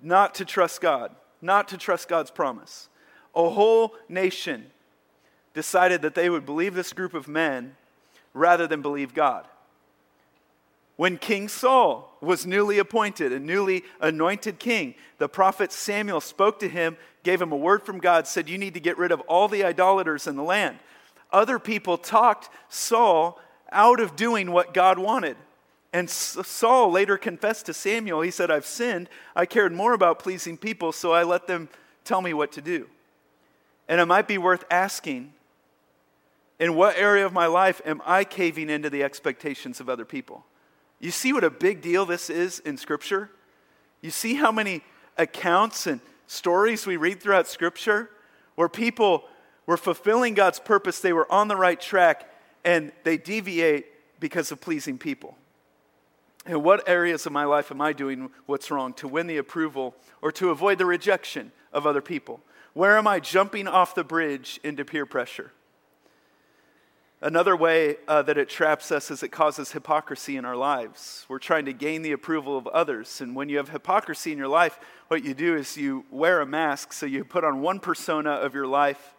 not 0.00 0.34
to 0.36 0.44
trust 0.44 0.80
God, 0.80 1.14
not 1.40 1.68
to 1.68 1.76
trust 1.76 2.08
God's 2.08 2.30
promise. 2.30 2.88
A 3.34 3.48
whole 3.48 3.94
nation 4.08 4.66
decided 5.54 6.02
that 6.02 6.14
they 6.14 6.30
would 6.30 6.46
believe 6.46 6.74
this 6.74 6.92
group 6.92 7.14
of 7.14 7.28
men 7.28 7.76
rather 8.34 8.66
than 8.66 8.82
believe 8.82 9.14
God. 9.14 9.46
When 10.96 11.18
King 11.18 11.48
Saul 11.48 12.16
was 12.20 12.46
newly 12.46 12.78
appointed, 12.78 13.32
a 13.32 13.40
newly 13.40 13.84
anointed 14.00 14.58
king, 14.58 14.94
the 15.18 15.28
prophet 15.28 15.72
Samuel 15.72 16.20
spoke 16.20 16.60
to 16.60 16.68
him, 16.68 16.96
gave 17.22 17.40
him 17.40 17.52
a 17.52 17.56
word 17.56 17.82
from 17.82 17.98
God, 17.98 18.26
said, 18.26 18.48
You 18.48 18.58
need 18.58 18.74
to 18.74 18.80
get 18.80 18.98
rid 18.98 19.10
of 19.10 19.20
all 19.22 19.48
the 19.48 19.64
idolaters 19.64 20.26
in 20.26 20.36
the 20.36 20.42
land. 20.42 20.78
Other 21.32 21.58
people 21.58 21.96
talked 21.96 22.50
Saul 22.68 23.40
out 23.72 24.00
of 24.00 24.16
doing 24.16 24.52
what 24.52 24.74
God 24.74 24.98
wanted. 24.98 25.36
And 25.92 26.08
Saul 26.08 26.90
later 26.90 27.18
confessed 27.18 27.66
to 27.66 27.74
Samuel, 27.74 28.22
he 28.22 28.30
said, 28.30 28.50
I've 28.50 28.64
sinned. 28.64 29.08
I 29.36 29.44
cared 29.44 29.72
more 29.72 29.92
about 29.92 30.18
pleasing 30.18 30.56
people, 30.56 30.92
so 30.92 31.12
I 31.12 31.22
let 31.22 31.46
them 31.46 31.68
tell 32.04 32.22
me 32.22 32.32
what 32.32 32.52
to 32.52 32.62
do. 32.62 32.88
And 33.88 34.00
it 34.00 34.06
might 34.06 34.26
be 34.26 34.38
worth 34.38 34.64
asking 34.70 35.34
in 36.58 36.74
what 36.74 36.96
area 36.96 37.26
of 37.26 37.32
my 37.32 37.46
life 37.46 37.82
am 37.84 38.00
I 38.06 38.24
caving 38.24 38.70
into 38.70 38.88
the 38.88 39.02
expectations 39.02 39.80
of 39.80 39.88
other 39.88 40.04
people? 40.04 40.46
You 40.98 41.10
see 41.10 41.32
what 41.32 41.44
a 41.44 41.50
big 41.50 41.82
deal 41.82 42.06
this 42.06 42.30
is 42.30 42.60
in 42.60 42.76
Scripture? 42.76 43.30
You 44.00 44.10
see 44.10 44.34
how 44.34 44.52
many 44.52 44.82
accounts 45.18 45.86
and 45.86 46.00
stories 46.26 46.86
we 46.86 46.96
read 46.96 47.20
throughout 47.20 47.48
Scripture 47.48 48.10
where 48.54 48.68
people 48.68 49.24
were 49.66 49.76
fulfilling 49.76 50.34
God's 50.34 50.58
purpose, 50.58 51.00
they 51.00 51.12
were 51.12 51.30
on 51.30 51.48
the 51.48 51.56
right 51.56 51.80
track, 51.80 52.31
and 52.64 52.92
they 53.04 53.16
deviate 53.16 53.86
because 54.20 54.52
of 54.52 54.60
pleasing 54.60 54.98
people. 54.98 55.36
In 56.46 56.62
what 56.62 56.88
areas 56.88 57.26
of 57.26 57.32
my 57.32 57.44
life 57.44 57.70
am 57.70 57.80
I 57.80 57.92
doing 57.92 58.30
what's 58.46 58.70
wrong 58.70 58.92
to 58.94 59.08
win 59.08 59.26
the 59.26 59.36
approval 59.36 59.94
or 60.20 60.32
to 60.32 60.50
avoid 60.50 60.78
the 60.78 60.86
rejection 60.86 61.52
of 61.72 61.86
other 61.86 62.00
people? 62.00 62.40
Where 62.74 62.96
am 62.96 63.06
I 63.06 63.20
jumping 63.20 63.68
off 63.68 63.94
the 63.94 64.04
bridge 64.04 64.58
into 64.64 64.84
peer 64.84 65.06
pressure? 65.06 65.52
Another 67.20 67.54
way 67.54 67.98
uh, 68.08 68.22
that 68.22 68.36
it 68.36 68.48
traps 68.48 68.90
us 68.90 69.08
is 69.08 69.22
it 69.22 69.28
causes 69.28 69.70
hypocrisy 69.70 70.36
in 70.36 70.44
our 70.44 70.56
lives. 70.56 71.24
We're 71.28 71.38
trying 71.38 71.66
to 71.66 71.72
gain 71.72 72.02
the 72.02 72.10
approval 72.10 72.58
of 72.58 72.66
others. 72.66 73.20
And 73.20 73.36
when 73.36 73.48
you 73.48 73.58
have 73.58 73.68
hypocrisy 73.68 74.32
in 74.32 74.38
your 74.38 74.48
life, 74.48 74.80
what 75.06 75.24
you 75.24 75.32
do 75.32 75.54
is 75.54 75.76
you 75.76 76.04
wear 76.10 76.40
a 76.40 76.46
mask. 76.46 76.92
So 76.92 77.06
you 77.06 77.24
put 77.24 77.44
on 77.44 77.60
one 77.60 77.78
persona 77.78 78.30
of 78.30 78.54
your 78.54 78.66
life 78.66 79.14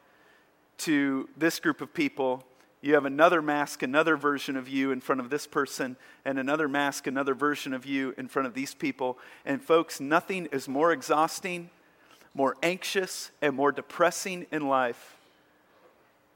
to 0.79 1.29
this 1.37 1.61
group 1.61 1.79
of 1.79 1.93
people. 1.93 2.43
You 2.83 2.95
have 2.95 3.05
another 3.05 3.41
mask, 3.41 3.81
another 3.81 4.17
version 4.17 4.57
of 4.57 4.67
you 4.67 4.91
in 4.91 4.99
front 4.99 5.21
of 5.21 5.29
this 5.29 5.47
person, 5.47 5.95
and 6.25 6.37
another 6.37 6.67
mask, 6.67 7.07
another 7.07 7.33
version 7.33 7.73
of 7.73 7.85
you 7.85 8.13
in 8.17 8.27
front 8.27 8.45
of 8.45 8.53
these 8.53 8.73
people. 8.73 9.17
And 9.45 9.63
folks, 9.63 10.01
nothing 10.01 10.47
is 10.47 10.67
more 10.67 10.91
exhausting, 10.91 11.69
more 12.33 12.57
anxious, 12.61 13.31
and 13.41 13.55
more 13.55 13.71
depressing 13.71 14.47
in 14.51 14.67
life 14.67 15.15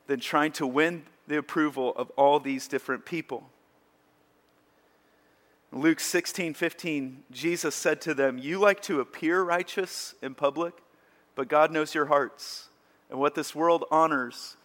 than 0.07 0.21
trying 0.21 0.53
to 0.53 0.65
win 0.65 1.03
the 1.27 1.37
approval 1.37 1.93
of 1.97 2.11
all 2.11 2.39
these 2.39 2.69
different 2.69 3.03
people. 3.03 3.49
Luke 5.73 5.99
16, 5.99 6.53
15, 6.53 7.23
Jesus 7.29 7.75
said 7.75 7.99
to 7.99 8.13
them, 8.13 8.37
You 8.37 8.57
like 8.57 8.81
to 8.83 9.01
appear 9.01 9.43
righteous 9.43 10.15
in 10.21 10.33
public, 10.33 10.75
but 11.35 11.49
God 11.49 11.73
knows 11.73 11.93
your 11.93 12.05
hearts. 12.05 12.69
And 13.09 13.19
what 13.19 13.35
this 13.35 13.53
world 13.53 13.83
honors 13.91 14.55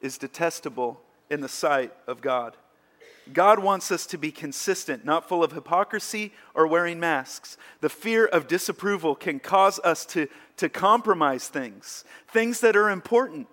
is 0.00 0.18
detestable 0.18 1.00
in 1.32 1.40
the 1.40 1.48
sight 1.48 1.92
of 2.06 2.20
God. 2.20 2.56
God 3.32 3.60
wants 3.60 3.90
us 3.90 4.04
to 4.06 4.18
be 4.18 4.32
consistent, 4.32 5.04
not 5.04 5.28
full 5.28 5.44
of 5.44 5.52
hypocrisy 5.52 6.32
or 6.54 6.66
wearing 6.66 7.00
masks. 7.00 7.56
The 7.80 7.88
fear 7.88 8.26
of 8.26 8.48
disapproval 8.48 9.14
can 9.14 9.38
cause 9.38 9.78
us 9.84 10.04
to, 10.06 10.28
to 10.56 10.68
compromise 10.68 11.48
things, 11.48 12.04
things 12.32 12.60
that 12.60 12.76
are 12.76 12.90
important, 12.90 13.48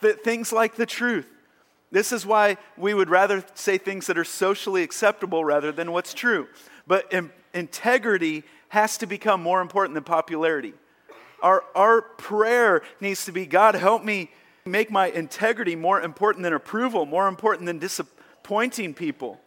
that 0.00 0.24
things 0.24 0.52
like 0.52 0.76
the 0.76 0.86
truth, 0.86 1.28
this 1.92 2.10
is 2.10 2.24
why 2.24 2.56
we 2.78 2.94
would 2.94 3.10
rather 3.10 3.44
say 3.54 3.76
things 3.76 4.06
that 4.06 4.16
are 4.16 4.24
socially 4.24 4.82
acceptable 4.82 5.44
rather 5.44 5.70
than 5.70 5.92
what's 5.92 6.14
true. 6.14 6.48
But 6.86 7.12
in, 7.12 7.30
integrity 7.52 8.44
has 8.70 8.96
to 8.98 9.06
become 9.06 9.42
more 9.42 9.60
important 9.60 9.94
than 9.94 10.02
popularity. 10.02 10.72
Our, 11.42 11.62
our 11.74 12.00
prayer 12.00 12.82
needs 13.00 13.26
to 13.26 13.32
be 13.32 13.44
God, 13.44 13.74
help 13.74 14.02
me 14.02 14.30
make 14.64 14.90
my 14.90 15.08
integrity 15.08 15.76
more 15.76 16.00
important 16.00 16.42
than 16.44 16.52
approval, 16.52 17.06
more 17.06 17.28
important 17.28 17.66
than 17.66 17.78
disappointing 17.78 18.94
people. 18.94 19.40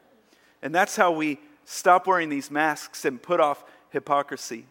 And 0.62 0.74
that's 0.74 0.96
how 0.96 1.12
we 1.12 1.40
stop 1.66 2.08
wearing 2.08 2.30
these 2.30 2.52
masks 2.52 3.06
and 3.06 3.22
put 3.22 3.40
off 3.40 3.64
hypocrisy. 3.90 4.66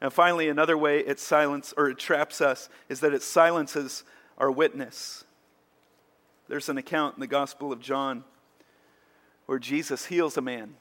And 0.00 0.12
finally, 0.12 0.48
another 0.48 0.76
way 0.76 1.00
it 1.00 1.18
silences 1.18 1.74
or 1.76 1.88
it 1.88 1.98
traps 1.98 2.40
us 2.40 2.68
is 2.88 3.00
that 3.00 3.14
it 3.14 3.22
silences 3.22 4.04
our 4.38 4.50
witness. 4.50 5.24
There's 6.48 6.68
an 6.68 6.78
account 6.78 7.16
in 7.16 7.20
the 7.20 7.26
Gospel 7.26 7.72
of 7.72 7.80
John 7.80 8.24
where 9.46 9.58
Jesus 9.58 10.06
heals 10.06 10.36
a 10.36 10.42
man. 10.42 10.74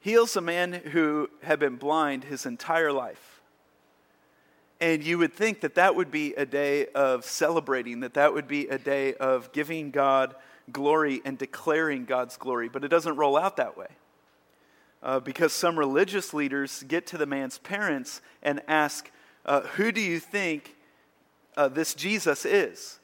Heals 0.00 0.36
a 0.36 0.40
man 0.40 0.72
who 0.72 1.30
had 1.42 1.58
been 1.58 1.76
blind 1.76 2.24
his 2.24 2.46
entire 2.46 2.92
life. 2.92 3.29
And 4.80 5.04
you 5.04 5.18
would 5.18 5.34
think 5.34 5.60
that 5.60 5.74
that 5.74 5.94
would 5.94 6.10
be 6.10 6.34
a 6.34 6.46
day 6.46 6.86
of 6.86 7.24
celebrating, 7.24 8.00
that 8.00 8.14
that 8.14 8.32
would 8.32 8.48
be 8.48 8.68
a 8.68 8.78
day 8.78 9.14
of 9.14 9.52
giving 9.52 9.90
God 9.90 10.34
glory 10.72 11.20
and 11.24 11.36
declaring 11.36 12.06
God's 12.06 12.36
glory. 12.36 12.68
But 12.68 12.84
it 12.84 12.88
doesn't 12.88 13.16
roll 13.16 13.36
out 13.36 13.56
that 13.56 13.76
way. 13.76 13.88
Uh, 15.02 15.20
because 15.20 15.52
some 15.52 15.78
religious 15.78 16.34
leaders 16.34 16.84
get 16.86 17.06
to 17.06 17.18
the 17.18 17.26
man's 17.26 17.58
parents 17.58 18.20
and 18.42 18.60
ask, 18.68 19.10
uh, 19.46 19.62
Who 19.62 19.92
do 19.92 20.00
you 20.00 20.18
think 20.18 20.76
uh, 21.56 21.68
this 21.68 21.94
Jesus 21.94 22.44
is? 22.44 23.00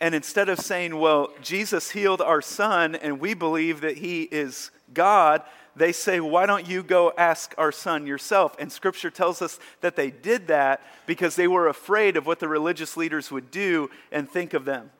And 0.00 0.14
instead 0.14 0.48
of 0.48 0.58
saying, 0.58 0.98
well, 0.98 1.28
Jesus 1.42 1.90
healed 1.90 2.22
our 2.22 2.40
son 2.40 2.94
and 2.94 3.20
we 3.20 3.34
believe 3.34 3.82
that 3.82 3.98
he 3.98 4.22
is 4.22 4.70
God, 4.94 5.42
they 5.76 5.92
say, 5.92 6.20
why 6.20 6.46
don't 6.46 6.68
you 6.68 6.82
go 6.82 7.12
ask 7.16 7.54
our 7.56 7.72
son 7.72 8.06
yourself? 8.06 8.56
And 8.58 8.70
scripture 8.70 9.10
tells 9.10 9.40
us 9.40 9.58
that 9.80 9.96
they 9.96 10.10
did 10.10 10.48
that 10.48 10.82
because 11.06 11.36
they 11.36 11.48
were 11.48 11.68
afraid 11.68 12.16
of 12.16 12.26
what 12.26 12.40
the 12.40 12.48
religious 12.48 12.96
leaders 12.96 13.30
would 13.30 13.50
do 13.50 13.90
and 14.10 14.28
think 14.28 14.54
of 14.54 14.64
them. 14.64 14.90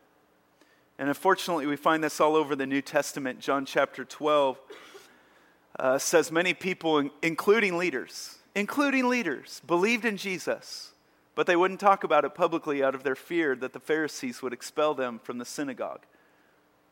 And 0.99 1.09
unfortunately, 1.09 1.67
we 1.67 1.77
find 1.77 2.05
this 2.05 2.21
all 2.21 2.37
over 2.37 2.55
the 2.55 2.67
New 2.67 2.83
Testament. 2.83 3.41
John 3.41 3.65
chapter 3.65 4.05
12 4.05 4.61
uh, 5.79 5.99
says 5.99 6.31
many 6.31 6.55
people, 6.55 7.11
including 7.23 7.79
leaders, 7.79 8.39
including 8.55 9.09
leaders, 9.09 9.62
believed 9.67 10.05
in 10.05 10.17
Jesus 10.17 10.91
but 11.35 11.47
they 11.47 11.57
wouldn't 11.57 11.81
talk 11.81 12.05
about 12.05 12.27
it 12.27 12.35
publicly 12.35 12.83
out 12.83 12.95
of 12.95 13.03
their 13.03 13.15
fear 13.15 13.57
that 13.57 13.73
the 13.73 13.81
Pharisees 13.81 14.43
would 14.43 14.53
expel 14.53 14.93
them 14.93 15.19
from 15.19 15.39
the 15.39 15.45
synagogue. 15.47 16.03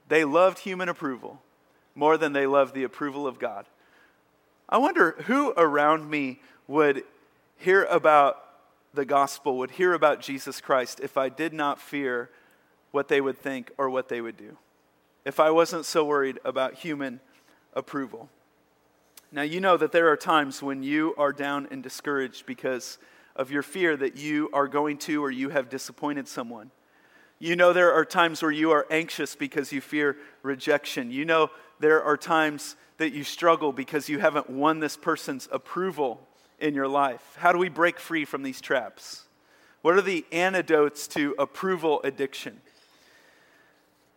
They 0.08 0.25
loved 0.25 0.61
human 0.61 0.88
approval 0.88 1.42
more 1.98 2.16
than 2.16 2.32
they 2.32 2.46
love 2.46 2.72
the 2.72 2.84
approval 2.84 3.26
of 3.26 3.40
God. 3.40 3.66
I 4.68 4.78
wonder 4.78 5.16
who 5.26 5.52
around 5.56 6.08
me 6.08 6.40
would 6.68 7.02
hear 7.56 7.84
about 7.86 8.44
the 8.94 9.04
gospel, 9.04 9.58
would 9.58 9.72
hear 9.72 9.94
about 9.94 10.20
Jesus 10.20 10.60
Christ 10.60 11.00
if 11.02 11.16
I 11.16 11.28
did 11.28 11.52
not 11.52 11.80
fear 11.80 12.30
what 12.92 13.08
they 13.08 13.20
would 13.20 13.36
think 13.36 13.72
or 13.76 13.90
what 13.90 14.08
they 14.08 14.20
would 14.20 14.36
do, 14.36 14.56
if 15.24 15.40
I 15.40 15.50
wasn't 15.50 15.86
so 15.86 16.04
worried 16.04 16.38
about 16.44 16.74
human 16.74 17.18
approval. 17.74 18.28
Now, 19.32 19.42
you 19.42 19.60
know 19.60 19.76
that 19.76 19.90
there 19.90 20.08
are 20.08 20.16
times 20.16 20.62
when 20.62 20.84
you 20.84 21.16
are 21.18 21.32
down 21.32 21.66
and 21.72 21.82
discouraged 21.82 22.46
because 22.46 22.98
of 23.34 23.50
your 23.50 23.62
fear 23.62 23.96
that 23.96 24.16
you 24.16 24.50
are 24.52 24.68
going 24.68 24.98
to 24.98 25.22
or 25.22 25.32
you 25.32 25.48
have 25.48 25.68
disappointed 25.68 26.28
someone. 26.28 26.70
You 27.38 27.54
know 27.54 27.73
there 27.73 27.92
are 27.92 28.04
times 28.04 28.42
where 28.42 28.50
you 28.50 28.73
are 28.73 28.87
anxious 28.90 29.37
because 29.37 29.73
you 29.73 29.80
fear 29.80 30.16
rejection. 30.42 31.11
You 31.11 31.25
know 31.25 31.50
there 31.78 32.02
are 32.02 32.16
times 32.16 32.76
that 32.97 33.12
you 33.12 33.23
struggle 33.23 33.73
because 33.73 34.09
you 34.09 34.18
haven't 34.18 34.50
won 34.50 34.80
this 34.80 34.97
person's 34.97 35.49
approval 35.52 36.26
in 36.59 36.75
your 36.75 36.88
life. 36.88 37.37
How 37.38 37.52
do 37.52 37.59
we 37.59 37.68
break 37.68 38.00
free 38.00 38.25
from 38.25 38.42
these 38.42 38.61
traps? 38.61 39.25
What 39.83 39.95
are 39.95 40.02
the 40.02 40.26
antidotes 40.33 41.07
to 41.09 41.35
approval 41.38 42.00
addiction? 42.02 42.61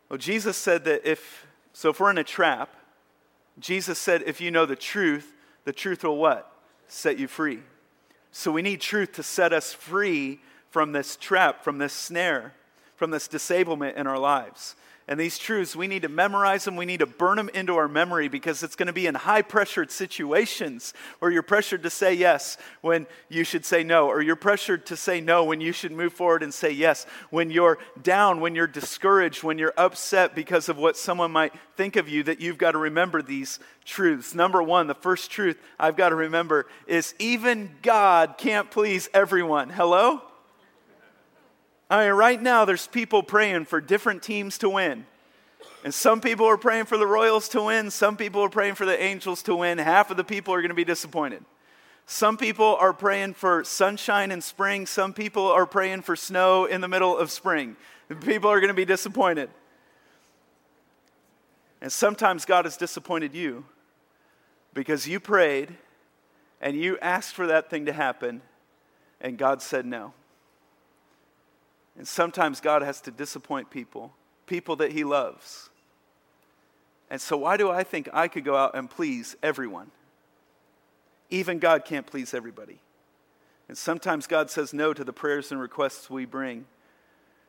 Well, 0.10 0.18
Jesus 0.18 0.58
said 0.58 0.84
that 0.86 1.10
if, 1.10 1.46
so 1.74 1.90
if 1.90 2.00
we're 2.00 2.10
in 2.10 2.18
a 2.18 2.24
trap, 2.24 2.76
Jesus 3.60 4.00
said 4.00 4.24
if 4.26 4.42
you 4.42 4.50
know 4.50 4.66
the 4.66 4.76
truth, 4.76 5.36
the 5.64 5.72
truth 5.72 6.04
will 6.04 6.18
what? 6.18 6.52
Set 6.88 7.20
you 7.20 7.28
free. 7.28 7.60
So 8.32 8.52
we 8.52 8.64
need 8.64 8.82
truth 8.82 9.14
to 9.14 9.24
set 9.24 9.54
us 9.54 9.74
free 9.74 10.40
from 10.70 10.94
this 10.94 11.16
trap, 11.16 11.64
from 11.64 11.78
this 11.78 11.94
snare, 11.94 12.54
from 13.02 13.10
this 13.10 13.28
disablement 13.28 13.98
in 13.98 14.06
our 14.06 14.20
lives. 14.20 14.76
And 15.08 15.20
these 15.20 15.40
truths, 15.40 15.76
we 15.76 15.88
need 15.88 16.04
to 16.04 16.08
memorize 16.08 16.66
them. 16.66 16.76
We 16.76 16.86
need 16.86 17.00
to 17.00 17.08
burn 17.08 17.38
them 17.38 17.50
into 17.52 17.78
our 17.78 17.88
memory 17.88 18.28
because 18.28 18.62
it's 18.62 18.76
going 18.76 18.86
to 18.86 18.94
be 18.94 19.08
in 19.08 19.16
high 19.16 19.42
pressured 19.42 19.90
situations 19.90 20.94
where 21.18 21.32
you're 21.32 21.42
pressured 21.42 21.82
to 21.82 21.90
say 21.90 22.14
yes 22.14 22.58
when 22.82 23.08
you 23.28 23.44
should 23.44 23.66
say 23.66 23.84
no, 23.84 24.06
or 24.06 24.22
you're 24.22 24.36
pressured 24.36 24.86
to 24.86 24.96
say 24.96 25.20
no 25.20 25.44
when 25.44 25.62
you 25.62 25.72
should 25.72 25.92
move 25.92 26.14
forward 26.14 26.44
and 26.44 26.54
say 26.54 26.70
yes. 26.70 27.08
When 27.32 27.50
you're 27.50 27.80
down, 28.04 28.40
when 28.40 28.54
you're 28.54 28.68
discouraged, 28.68 29.42
when 29.42 29.58
you're 29.58 29.74
upset 29.78 30.36
because 30.36 30.70
of 30.70 30.78
what 30.78 30.96
someone 30.96 31.32
might 31.32 31.54
think 31.76 31.96
of 31.96 32.08
you, 32.08 32.22
that 32.26 32.40
you've 32.40 32.60
got 32.60 32.74
to 32.74 32.78
remember 32.78 33.24
these 33.24 33.58
truths. 33.84 34.36
Number 34.36 34.62
one, 34.62 34.86
the 34.86 34.94
first 34.94 35.32
truth 35.32 35.58
I've 35.80 35.98
got 35.98 36.10
to 36.10 36.16
remember 36.16 36.68
is 36.86 37.16
even 37.18 37.72
God 37.82 38.36
can't 38.38 38.70
please 38.70 39.10
everyone. 39.12 39.72
Hello? 39.72 40.22
I 41.92 42.06
mean, 42.06 42.14
right 42.14 42.42
now, 42.42 42.64
there's 42.64 42.88
people 42.88 43.22
praying 43.22 43.66
for 43.66 43.82
different 43.82 44.24
teams 44.24 44.58
to 44.60 44.70
win. 44.70 45.06
And 45.84 45.94
some 45.94 46.22
people 46.22 46.46
are 46.46 46.56
praying 46.56 46.86
for 46.86 46.98
the 46.98 47.06
Royals 47.06 47.50
to 47.50 47.64
win. 47.64 47.92
Some 47.92 48.16
people 48.16 48.40
are 48.42 48.50
praying 48.50 48.76
for 48.76 48.86
the 48.86 48.98
Angels 48.98 49.44
to 49.44 49.58
win. 49.58 49.78
Half 49.78 50.10
of 50.10 50.16
the 50.16 50.24
people 50.24 50.54
are 50.54 50.62
going 50.62 50.70
to 50.70 50.76
be 50.76 50.86
disappointed. 50.86 51.44
Some 52.06 52.38
people 52.38 52.78
are 52.80 52.94
praying 52.94 53.34
for 53.34 53.66
sunshine 53.66 54.32
in 54.32 54.40
spring. 54.40 54.86
Some 54.86 55.12
people 55.12 55.48
are 55.48 55.66
praying 55.66 56.04
for 56.04 56.16
snow 56.16 56.64
in 56.64 56.80
the 56.80 56.88
middle 56.88 57.18
of 57.18 57.30
spring. 57.30 57.76
People 58.22 58.50
are 58.50 58.62
going 58.62 58.70
to 58.70 58.74
be 58.74 58.86
disappointed. 58.86 59.50
And 61.82 61.92
sometimes 61.92 62.46
God 62.46 62.64
has 62.64 62.78
disappointed 62.78 63.34
you 63.34 63.66
because 64.74 65.10
you 65.10 65.20
prayed 65.20 65.76
and 66.62 66.78
you 66.78 66.98
asked 67.00 67.36
for 67.36 67.48
that 67.48 67.70
thing 67.70 67.88
to 67.88 67.94
happen, 67.94 68.42
and 69.20 69.38
God 69.38 69.62
said 69.62 69.86
no. 69.86 70.14
And 71.98 72.08
sometimes 72.08 72.62
God 72.62 72.82
has 72.82 73.02
to 73.02 73.12
disappoint 73.12 73.70
people, 73.70 74.14
people 74.48 74.76
that 74.78 74.92
He 74.92 75.04
loves. 75.04 75.70
And 77.10 77.20
so, 77.20 77.38
why 77.38 77.58
do 77.58 77.70
I 77.70 77.84
think 77.84 78.10
I 78.14 78.28
could 78.28 78.46
go 78.46 78.56
out 78.56 78.76
and 78.76 78.90
please 78.90 79.36
everyone? 79.44 79.92
Even 81.30 81.60
God 81.60 81.86
can't 81.86 82.08
please 82.08 82.34
everybody. 82.34 82.80
And 83.68 83.78
sometimes 83.78 84.28
God 84.28 84.50
says 84.50 84.74
no 84.74 84.94
to 84.94 85.04
the 85.04 85.14
prayers 85.14 85.52
and 85.52 85.60
requests 85.60 86.10
we 86.10 86.26
bring. 86.26 86.66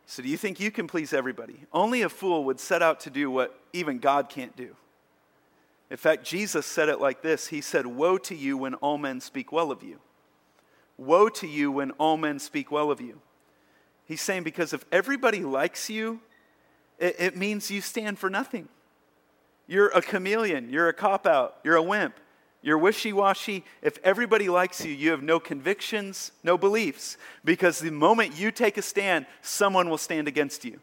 So, 0.06 0.22
do 0.22 0.28
you 0.28 0.36
think 0.36 0.58
you 0.60 0.70
can 0.70 0.86
please 0.86 1.12
everybody? 1.12 1.64
Only 1.72 2.02
a 2.02 2.08
fool 2.08 2.44
would 2.44 2.60
set 2.60 2.82
out 2.82 3.00
to 3.00 3.10
do 3.10 3.30
what 3.30 3.58
even 3.72 3.98
God 3.98 4.28
can't 4.28 4.56
do. 4.56 4.76
In 5.90 5.96
fact, 5.96 6.24
Jesus 6.24 6.64
said 6.66 6.88
it 6.88 7.00
like 7.00 7.22
this 7.22 7.48
He 7.48 7.60
said, 7.60 7.86
Woe 7.86 8.18
to 8.18 8.34
you 8.34 8.56
when 8.56 8.74
all 8.74 8.98
men 8.98 9.20
speak 9.20 9.52
well 9.52 9.70
of 9.70 9.82
you. 9.82 10.00
Woe 10.96 11.28
to 11.28 11.46
you 11.46 11.70
when 11.70 11.92
all 11.92 12.16
men 12.16 12.38
speak 12.38 12.70
well 12.70 12.90
of 12.90 13.00
you. 13.00 13.20
He's 14.06 14.20
saying 14.20 14.42
because 14.42 14.72
if 14.72 14.84
everybody 14.92 15.40
likes 15.40 15.88
you, 15.88 16.20
it, 16.98 17.16
it 17.18 17.36
means 17.36 17.70
you 17.70 17.80
stand 17.80 18.18
for 18.18 18.30
nothing. 18.30 18.68
You're 19.66 19.88
a 19.88 20.02
chameleon, 20.02 20.70
you're 20.70 20.88
a 20.88 20.92
cop 20.92 21.26
out, 21.26 21.56
you're 21.64 21.76
a 21.76 21.82
wimp, 21.82 22.14
you're 22.62 22.78
wishy 22.78 23.12
washy. 23.12 23.64
If 23.80 23.98
everybody 24.04 24.48
likes 24.48 24.84
you, 24.84 24.92
you 24.92 25.10
have 25.10 25.22
no 25.22 25.40
convictions, 25.40 26.32
no 26.42 26.58
beliefs, 26.58 27.16
because 27.44 27.78
the 27.78 27.90
moment 27.90 28.38
you 28.38 28.50
take 28.50 28.76
a 28.76 28.82
stand, 28.82 29.26
someone 29.40 29.88
will 29.88 29.98
stand 29.98 30.28
against 30.28 30.64
you. 30.64 30.80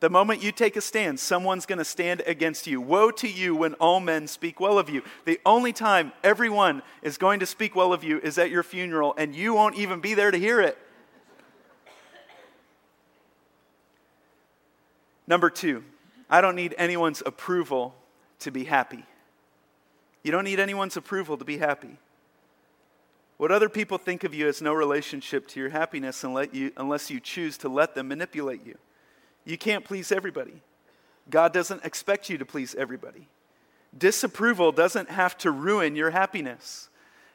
The 0.00 0.08
moment 0.08 0.44
you 0.44 0.52
take 0.52 0.76
a 0.76 0.80
stand, 0.80 1.18
someone's 1.18 1.66
going 1.66 1.80
to 1.80 1.84
stand 1.84 2.22
against 2.24 2.68
you. 2.68 2.80
Woe 2.80 3.10
to 3.10 3.28
you 3.28 3.56
when 3.56 3.74
all 3.74 3.98
men 3.98 4.28
speak 4.28 4.60
well 4.60 4.78
of 4.78 4.88
you. 4.88 5.02
The 5.24 5.40
only 5.44 5.72
time 5.72 6.12
everyone 6.22 6.82
is 7.02 7.18
going 7.18 7.40
to 7.40 7.46
speak 7.46 7.74
well 7.74 7.92
of 7.92 8.04
you 8.04 8.20
is 8.20 8.38
at 8.38 8.50
your 8.50 8.62
funeral, 8.62 9.12
and 9.18 9.34
you 9.34 9.54
won't 9.54 9.76
even 9.76 9.98
be 9.98 10.14
there 10.14 10.30
to 10.30 10.38
hear 10.38 10.60
it. 10.60 10.78
Number 15.28 15.50
two, 15.50 15.84
I 16.28 16.40
don't 16.40 16.56
need 16.56 16.74
anyone's 16.78 17.22
approval 17.24 17.94
to 18.40 18.50
be 18.50 18.64
happy. 18.64 19.04
You 20.24 20.32
don't 20.32 20.44
need 20.44 20.58
anyone's 20.58 20.96
approval 20.96 21.36
to 21.36 21.44
be 21.44 21.58
happy. 21.58 21.98
What 23.36 23.52
other 23.52 23.68
people 23.68 23.98
think 23.98 24.24
of 24.24 24.34
you 24.34 24.46
has 24.46 24.60
no 24.60 24.72
relationship 24.72 25.46
to 25.48 25.60
your 25.60 25.68
happiness 25.68 26.24
unless 26.24 27.10
you 27.10 27.20
choose 27.20 27.58
to 27.58 27.68
let 27.68 27.94
them 27.94 28.08
manipulate 28.08 28.66
you. 28.66 28.78
You 29.44 29.56
can't 29.56 29.84
please 29.84 30.10
everybody. 30.10 30.62
God 31.30 31.52
doesn't 31.52 31.84
expect 31.84 32.30
you 32.30 32.38
to 32.38 32.46
please 32.46 32.74
everybody. 32.74 33.28
Disapproval 33.96 34.72
doesn't 34.72 35.10
have 35.10 35.36
to 35.38 35.50
ruin 35.50 35.94
your 35.94 36.10
happiness. 36.10 36.88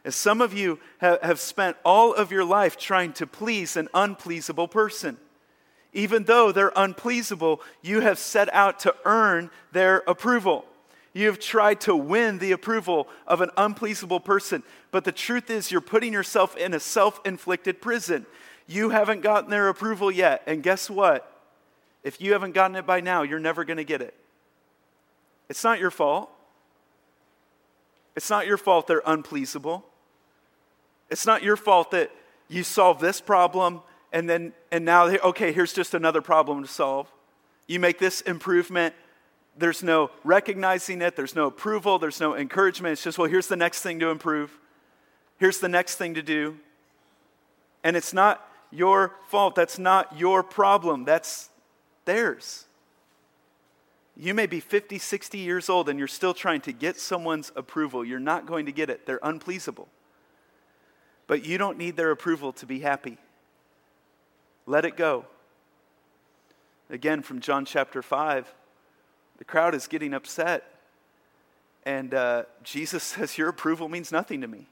As 0.03 0.15
some 0.15 0.41
of 0.41 0.53
you 0.53 0.79
have 0.97 1.39
spent 1.39 1.77
all 1.85 2.13
of 2.13 2.31
your 2.31 2.43
life 2.43 2.75
trying 2.75 3.13
to 3.13 3.27
please 3.27 3.77
an 3.77 3.87
unpleasable 3.93 4.69
person. 4.69 5.17
Even 5.93 6.23
though 6.23 6.51
they're 6.51 6.73
unpleasable, 6.75 7.61
you 7.81 8.01
have 8.01 8.17
set 8.17 8.51
out 8.53 8.79
to 8.79 8.95
earn 9.05 9.51
their 9.71 10.03
approval. 10.07 10.65
You 11.13 11.27
have 11.27 11.39
tried 11.39 11.81
to 11.81 11.95
win 11.95 12.39
the 12.39 12.51
approval 12.51 13.07
of 13.27 13.41
an 13.41 13.51
unpleasable 13.55 14.19
person. 14.19 14.63
But 14.89 15.03
the 15.03 15.11
truth 15.11 15.51
is, 15.51 15.71
you're 15.71 15.81
putting 15.81 16.11
yourself 16.11 16.57
in 16.57 16.73
a 16.73 16.79
self 16.79 17.21
inflicted 17.23 17.81
prison. 17.81 18.25
You 18.65 18.89
haven't 18.89 19.21
gotten 19.21 19.51
their 19.51 19.69
approval 19.69 20.09
yet. 20.09 20.41
And 20.47 20.63
guess 20.63 20.89
what? 20.89 21.29
If 22.03 22.19
you 22.19 22.33
haven't 22.33 22.53
gotten 22.53 22.75
it 22.75 22.87
by 22.87 22.99
now, 22.99 23.21
you're 23.21 23.39
never 23.39 23.63
going 23.63 23.77
to 23.77 23.83
get 23.83 24.01
it. 24.01 24.15
It's 25.49 25.63
not 25.63 25.79
your 25.79 25.91
fault. 25.91 26.31
It's 28.15 28.29
not 28.29 28.47
your 28.47 28.57
fault 28.57 28.87
they're 28.87 29.03
unpleasable. 29.05 29.83
It's 31.09 31.25
not 31.25 31.43
your 31.43 31.55
fault 31.55 31.91
that 31.91 32.11
you 32.47 32.63
solve 32.63 32.99
this 32.99 33.21
problem 33.21 33.81
and 34.13 34.29
then 34.29 34.53
and 34.71 34.85
now 34.85 35.07
okay 35.07 35.51
here's 35.51 35.73
just 35.73 35.93
another 35.93 36.21
problem 36.21 36.61
to 36.61 36.69
solve. 36.69 37.11
You 37.67 37.79
make 37.79 37.99
this 37.99 38.21
improvement 38.21 38.93
there's 39.57 39.83
no 39.83 40.09
recognizing 40.23 41.01
it 41.01 41.15
there's 41.15 41.35
no 41.35 41.47
approval 41.47 41.99
there's 41.99 42.21
no 42.21 42.37
encouragement. 42.37 42.93
It's 42.93 43.03
just 43.03 43.17
well 43.17 43.27
here's 43.27 43.47
the 43.47 43.57
next 43.57 43.81
thing 43.81 43.99
to 43.99 44.09
improve. 44.09 44.57
Here's 45.39 45.59
the 45.59 45.67
next 45.67 45.95
thing 45.95 46.13
to 46.13 46.21
do. 46.21 46.57
And 47.83 47.97
it's 47.97 48.13
not 48.13 48.47
your 48.71 49.15
fault. 49.27 49.55
That's 49.55 49.77
not 49.77 50.17
your 50.17 50.41
problem. 50.43 51.03
That's 51.03 51.49
theirs. 52.05 52.65
You 54.15 54.35
may 54.35 54.45
be 54.45 54.59
50 54.59 54.99
60 54.99 55.39
years 55.39 55.69
old 55.69 55.89
and 55.89 55.97
you're 55.97 56.07
still 56.07 56.35
trying 56.35 56.61
to 56.61 56.71
get 56.71 56.99
someone's 56.99 57.51
approval. 57.55 58.05
You're 58.05 58.19
not 58.19 58.45
going 58.45 58.67
to 58.67 58.71
get 58.71 58.91
it. 58.91 59.07
They're 59.07 59.19
unpleasable. 59.23 59.87
But 61.25 61.45
you 61.45 61.57
don't 61.57 61.79
need 61.79 61.95
their 61.95 62.11
approval 62.11 62.53
to 62.53 62.67
be 62.67 62.81
happy 62.81 63.17
let 64.65 64.85
it 64.85 64.95
go. 64.95 65.25
Again, 66.89 67.21
from 67.21 67.39
John 67.39 67.65
chapter 67.65 68.01
5, 68.01 68.53
the 69.37 69.45
crowd 69.45 69.73
is 69.75 69.87
getting 69.87 70.13
upset. 70.13 70.63
And 71.85 72.13
uh, 72.13 72.43
Jesus 72.63 73.03
says, 73.03 73.37
Your 73.37 73.49
approval 73.49 73.89
means 73.89 74.11
nothing 74.11 74.41
to 74.41 74.47
me. 74.47 74.67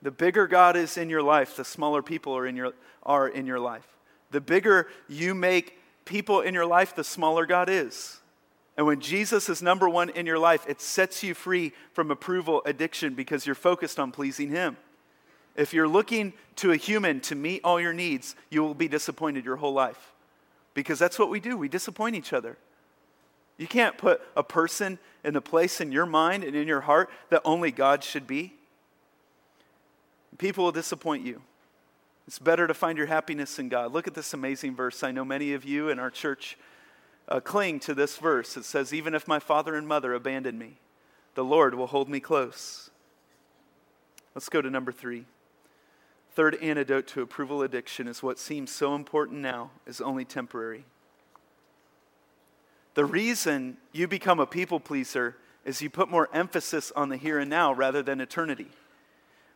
The 0.00 0.10
bigger 0.10 0.46
God 0.46 0.76
is 0.76 0.96
in 0.96 1.10
your 1.10 1.22
life, 1.22 1.56
the 1.56 1.64
smaller 1.64 2.02
people 2.02 2.36
are 2.36 2.46
in 2.46 2.54
your, 2.54 2.72
are 3.02 3.28
in 3.28 3.46
your 3.46 3.58
life. 3.58 3.86
The 4.30 4.40
bigger 4.40 4.88
you 5.08 5.34
make 5.34 5.78
people 6.04 6.40
in 6.40 6.54
your 6.54 6.66
life, 6.66 6.94
the 6.94 7.04
smaller 7.04 7.46
God 7.46 7.68
is. 7.68 8.20
And 8.76 8.86
when 8.86 9.00
Jesus 9.00 9.48
is 9.48 9.60
number 9.60 9.88
one 9.88 10.08
in 10.10 10.24
your 10.24 10.38
life, 10.38 10.64
it 10.68 10.80
sets 10.80 11.24
you 11.24 11.34
free 11.34 11.72
from 11.92 12.12
approval 12.12 12.62
addiction 12.64 13.14
because 13.14 13.44
you're 13.44 13.56
focused 13.56 13.98
on 13.98 14.12
pleasing 14.12 14.50
Him. 14.50 14.76
If 15.58 15.74
you're 15.74 15.88
looking 15.88 16.34
to 16.56 16.70
a 16.70 16.76
human 16.76 17.18
to 17.22 17.34
meet 17.34 17.62
all 17.64 17.80
your 17.80 17.92
needs, 17.92 18.36
you 18.48 18.62
will 18.62 18.74
be 18.74 18.86
disappointed 18.86 19.44
your 19.44 19.56
whole 19.56 19.72
life. 19.72 20.12
Because 20.72 21.00
that's 21.00 21.18
what 21.18 21.30
we 21.30 21.40
do, 21.40 21.56
we 21.56 21.68
disappoint 21.68 22.14
each 22.14 22.32
other. 22.32 22.56
You 23.56 23.66
can't 23.66 23.98
put 23.98 24.22
a 24.36 24.44
person 24.44 25.00
in 25.24 25.34
a 25.34 25.40
place 25.40 25.80
in 25.80 25.90
your 25.90 26.06
mind 26.06 26.44
and 26.44 26.54
in 26.54 26.68
your 26.68 26.82
heart 26.82 27.10
that 27.30 27.42
only 27.44 27.72
God 27.72 28.04
should 28.04 28.24
be. 28.24 28.54
People 30.38 30.62
will 30.62 30.72
disappoint 30.72 31.26
you. 31.26 31.42
It's 32.28 32.38
better 32.38 32.68
to 32.68 32.74
find 32.74 32.96
your 32.96 33.08
happiness 33.08 33.58
in 33.58 33.68
God. 33.68 33.92
Look 33.92 34.06
at 34.06 34.14
this 34.14 34.32
amazing 34.32 34.76
verse. 34.76 35.02
I 35.02 35.10
know 35.10 35.24
many 35.24 35.54
of 35.54 35.64
you 35.64 35.88
in 35.88 35.98
our 35.98 36.10
church 36.10 36.56
uh, 37.28 37.40
cling 37.40 37.80
to 37.80 37.94
this 37.94 38.16
verse. 38.16 38.56
It 38.56 38.64
says, 38.64 38.94
Even 38.94 39.12
if 39.12 39.26
my 39.26 39.40
father 39.40 39.74
and 39.74 39.88
mother 39.88 40.14
abandon 40.14 40.56
me, 40.56 40.78
the 41.34 41.42
Lord 41.42 41.74
will 41.74 41.88
hold 41.88 42.08
me 42.08 42.20
close. 42.20 42.90
Let's 44.36 44.48
go 44.48 44.62
to 44.62 44.70
number 44.70 44.92
three. 44.92 45.24
Third 46.38 46.54
antidote 46.62 47.08
to 47.08 47.20
approval 47.20 47.62
addiction 47.62 48.06
is 48.06 48.22
what 48.22 48.38
seems 48.38 48.70
so 48.70 48.94
important 48.94 49.40
now 49.40 49.72
is 49.88 50.00
only 50.00 50.24
temporary. 50.24 50.84
The 52.94 53.04
reason 53.04 53.76
you 53.90 54.06
become 54.06 54.38
a 54.38 54.46
people 54.46 54.78
pleaser 54.78 55.34
is 55.64 55.82
you 55.82 55.90
put 55.90 56.08
more 56.08 56.28
emphasis 56.32 56.92
on 56.94 57.08
the 57.08 57.16
here 57.16 57.40
and 57.40 57.50
now 57.50 57.72
rather 57.72 58.04
than 58.04 58.20
eternity. 58.20 58.68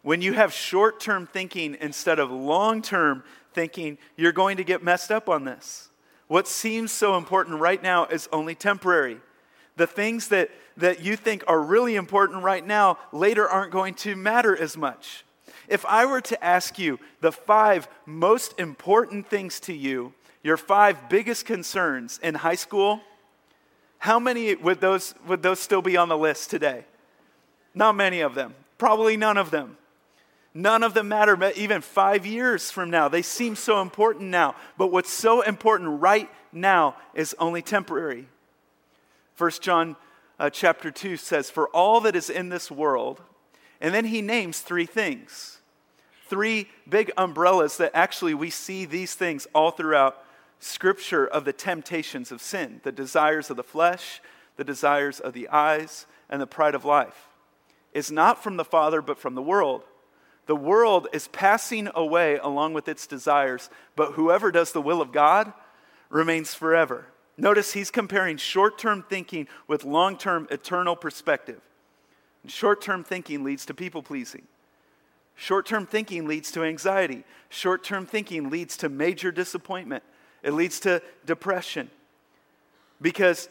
When 0.03 0.23
you 0.23 0.33
have 0.33 0.53
short 0.53 0.99
term 0.99 1.29
thinking 1.29 1.77
instead 1.81 2.18
of 2.18 2.33
long 2.33 2.83
term 2.83 3.23
thinking, 3.55 3.97
you're 4.16 4.33
going 4.33 4.57
to 4.57 4.64
get 4.64 4.83
messed 4.83 5.12
up 5.12 5.29
on 5.29 5.45
this. 5.45 5.88
What 6.27 6.49
seems 6.49 6.90
so 6.90 7.16
important 7.16 7.61
right 7.61 7.81
now 7.81 8.07
is 8.07 8.29
only 8.33 8.57
temporary. 8.57 9.21
The 9.77 9.87
things 9.87 10.27
that, 10.31 10.51
that 10.79 11.01
you 11.01 11.14
think 11.14 11.45
are 11.47 11.61
really 11.61 11.95
important 11.95 12.42
right 12.42 12.66
now 12.66 12.99
later 13.12 13.49
aren't 13.49 13.71
going 13.71 13.95
to 13.95 14.16
matter 14.16 14.57
as 14.57 14.77
much. 14.77 15.23
If 15.68 15.85
I 15.87 16.07
were 16.07 16.20
to 16.22 16.44
ask 16.44 16.79
you 16.79 16.98
the 17.20 17.33
five 17.33 17.88
most 18.07 18.59
important 18.59 19.29
things 19.29 19.61
to 19.61 19.72
you 19.72 20.14
your 20.42 20.57
five 20.57 21.09
biggest 21.09 21.46
concerns 21.46 22.18
in 22.22 22.35
high 22.35 22.57
school, 22.57 23.01
how 23.98 24.18
many 24.18 24.55
would 24.57 24.81
those, 24.81 25.14
would 25.27 25.42
those 25.42 25.61
still 25.61 25.83
be 25.83 25.96
on 25.96 26.09
the 26.09 26.18
list 26.18 26.51
today? 26.51 26.85
Not 27.75 27.94
many 27.94 28.20
of 28.20 28.35
them. 28.35 28.55
Probably 28.77 29.16
none 29.16 29.37
of 29.37 29.51
them. 29.51 29.77
None 30.55 30.83
of 30.83 30.92
them 30.92 31.09
matter 31.09 31.53
even 31.57 31.81
five 31.81 32.27
years 32.27 32.70
from 32.70 32.90
now. 32.90 33.09
They 33.09 33.22
seem 33.22 33.57
so 33.57 33.81
important 33.81 34.31
now. 34.31 34.57
But 34.77 34.88
what's 34.88 35.11
so 35.11 35.40
important 35.42 36.01
right 36.01 36.29
now 36.53 36.96
is 37.14 37.35
only 37.38 37.62
temporary. 37.62 38.27
1 39.38 39.51
John 39.61 39.96
uh, 40.38 40.51
chapter 40.51 40.90
2 40.90 41.16
says, 41.16 41.48
For 41.48 41.68
all 41.68 42.01
that 42.03 42.16
is 42.16 42.29
in 42.29 42.48
this 42.48 42.70
world, 42.70 43.22
and 43.83 43.92
then 43.92 44.07
he 44.07 44.23
names 44.23 44.61
three 44.61 44.87
things. 44.87 45.59
Three 46.29 46.68
big 46.88 47.11
umbrellas 47.18 47.77
that 47.77 47.90
actually 47.92 48.33
we 48.33 48.49
see 48.49 48.87
these 48.87 49.14
things 49.14 49.47
all 49.53 49.73
throughout 49.73 50.25
Scripture 50.61 51.27
of 51.27 51.45
the 51.45 51.53
temptations 51.53 52.31
of 52.31 52.40
sin 52.40 52.81
the 52.85 52.92
desires 52.92 53.51
of 53.51 53.57
the 53.57 53.64
flesh, 53.64 54.23
the 54.57 54.64
desires 54.64 55.18
of 55.18 55.33
the 55.33 55.49
eyes, 55.49 56.07
and 56.31 56.40
the 56.40 56.47
pride 56.47 56.77
of 56.77 56.85
life. 56.85 57.29
Is 57.92 58.11
not 58.11 58.42
from 58.42 58.57
the 58.57 58.64
Father, 58.64 59.03
but 59.03 59.18
from 59.18 59.35
the 59.35 59.42
world. 59.42 59.83
The 60.47 60.57
world 60.57 61.09
is 61.12 61.27
passing 61.29 61.88
away 61.95 62.37
along 62.37 62.75
with 62.75 62.88
its 62.88 63.09
desires, 63.09 63.68
but 63.97 64.12
whoever 64.12 64.53
does 64.53 64.71
the 64.71 64.81
will 64.81 65.03
of 65.03 65.12
God 65.12 65.53
remains 66.09 66.55
forever. 66.55 67.07
Notice 67.37 67.73
he's 67.73 67.90
comparing 67.90 68.37
short 68.37 68.79
term 68.79 69.05
thinking 69.09 69.49
with 69.66 69.85
long 69.85 70.16
term 70.16 70.47
eternal 70.51 70.95
perspective. 70.95 71.61
Short 72.46 72.81
term 72.81 73.05
thinking 73.05 73.44
leads 73.44 73.66
to 73.66 73.74
people 73.74 74.02
pleasing. 74.02 74.42
Short 75.37 75.66
term 75.66 75.87
thinking 75.87 76.26
leads 76.26 76.50
to 76.52 76.64
anxiety. 76.64 77.24
Short 77.48 77.85
term 77.85 78.07
thinking 78.07 78.50
leads 78.50 78.76
to 78.78 78.88
major 78.88 79.33
disappointment. 79.33 80.02
It 80.42 80.52
leads 80.52 80.81
to 80.81 81.02
depression. 81.24 81.90
Because 83.00 83.48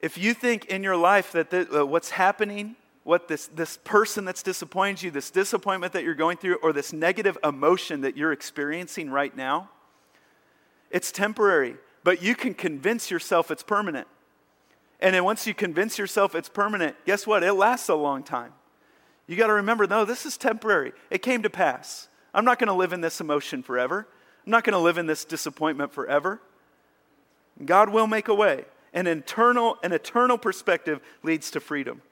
if 0.00 0.18
you 0.18 0.34
think 0.34 0.66
in 0.66 0.82
your 0.82 0.96
life 0.96 1.32
that 1.32 1.50
the, 1.50 1.80
uh, 1.80 1.84
what's 1.84 2.10
happening 2.10 2.76
what 3.06 3.28
this, 3.28 3.46
this 3.54 3.78
person 3.84 4.24
that's 4.24 4.42
disappointed 4.42 5.00
you, 5.00 5.10
this 5.12 5.30
disappointment 5.30 5.92
that 5.92 6.02
you're 6.02 6.12
going 6.12 6.36
through, 6.36 6.56
or 6.56 6.72
this 6.72 6.92
negative 6.92 7.38
emotion 7.44 8.00
that 8.00 8.16
you're 8.16 8.32
experiencing 8.32 9.10
right 9.10 9.36
now, 9.36 9.70
it's 10.90 11.12
temporary, 11.12 11.76
but 12.02 12.20
you 12.20 12.34
can 12.34 12.52
convince 12.52 13.08
yourself 13.08 13.52
it's 13.52 13.62
permanent. 13.62 14.08
And 15.00 15.14
then 15.14 15.24
once 15.24 15.46
you 15.46 15.54
convince 15.54 15.98
yourself 15.98 16.34
it's 16.34 16.48
permanent, 16.48 16.96
guess 17.04 17.26
what? 17.26 17.42
It 17.42 17.52
lasts 17.52 17.88
a 17.88 17.94
long 17.94 18.22
time. 18.22 18.52
You 19.26 19.36
got 19.36 19.48
to 19.48 19.54
remember, 19.54 19.86
no, 19.86 20.04
this 20.04 20.24
is 20.24 20.36
temporary. 20.36 20.92
It 21.10 21.22
came 21.22 21.42
to 21.42 21.50
pass. 21.50 22.08
I'm 22.32 22.44
not 22.44 22.58
going 22.58 22.68
to 22.68 22.74
live 22.74 22.92
in 22.92 23.00
this 23.00 23.20
emotion 23.20 23.62
forever. 23.62 24.06
I'm 24.44 24.50
not 24.50 24.64
going 24.64 24.74
to 24.74 24.78
live 24.78 24.98
in 24.98 25.06
this 25.06 25.24
disappointment 25.24 25.92
forever. 25.92 26.40
God 27.64 27.88
will 27.88 28.06
make 28.06 28.28
a 28.28 28.34
way. 28.34 28.64
An 28.92 29.06
internal, 29.06 29.76
an 29.82 29.92
eternal 29.92 30.38
perspective 30.38 31.00
leads 31.22 31.50
to 31.50 31.60
freedom. 31.60 32.02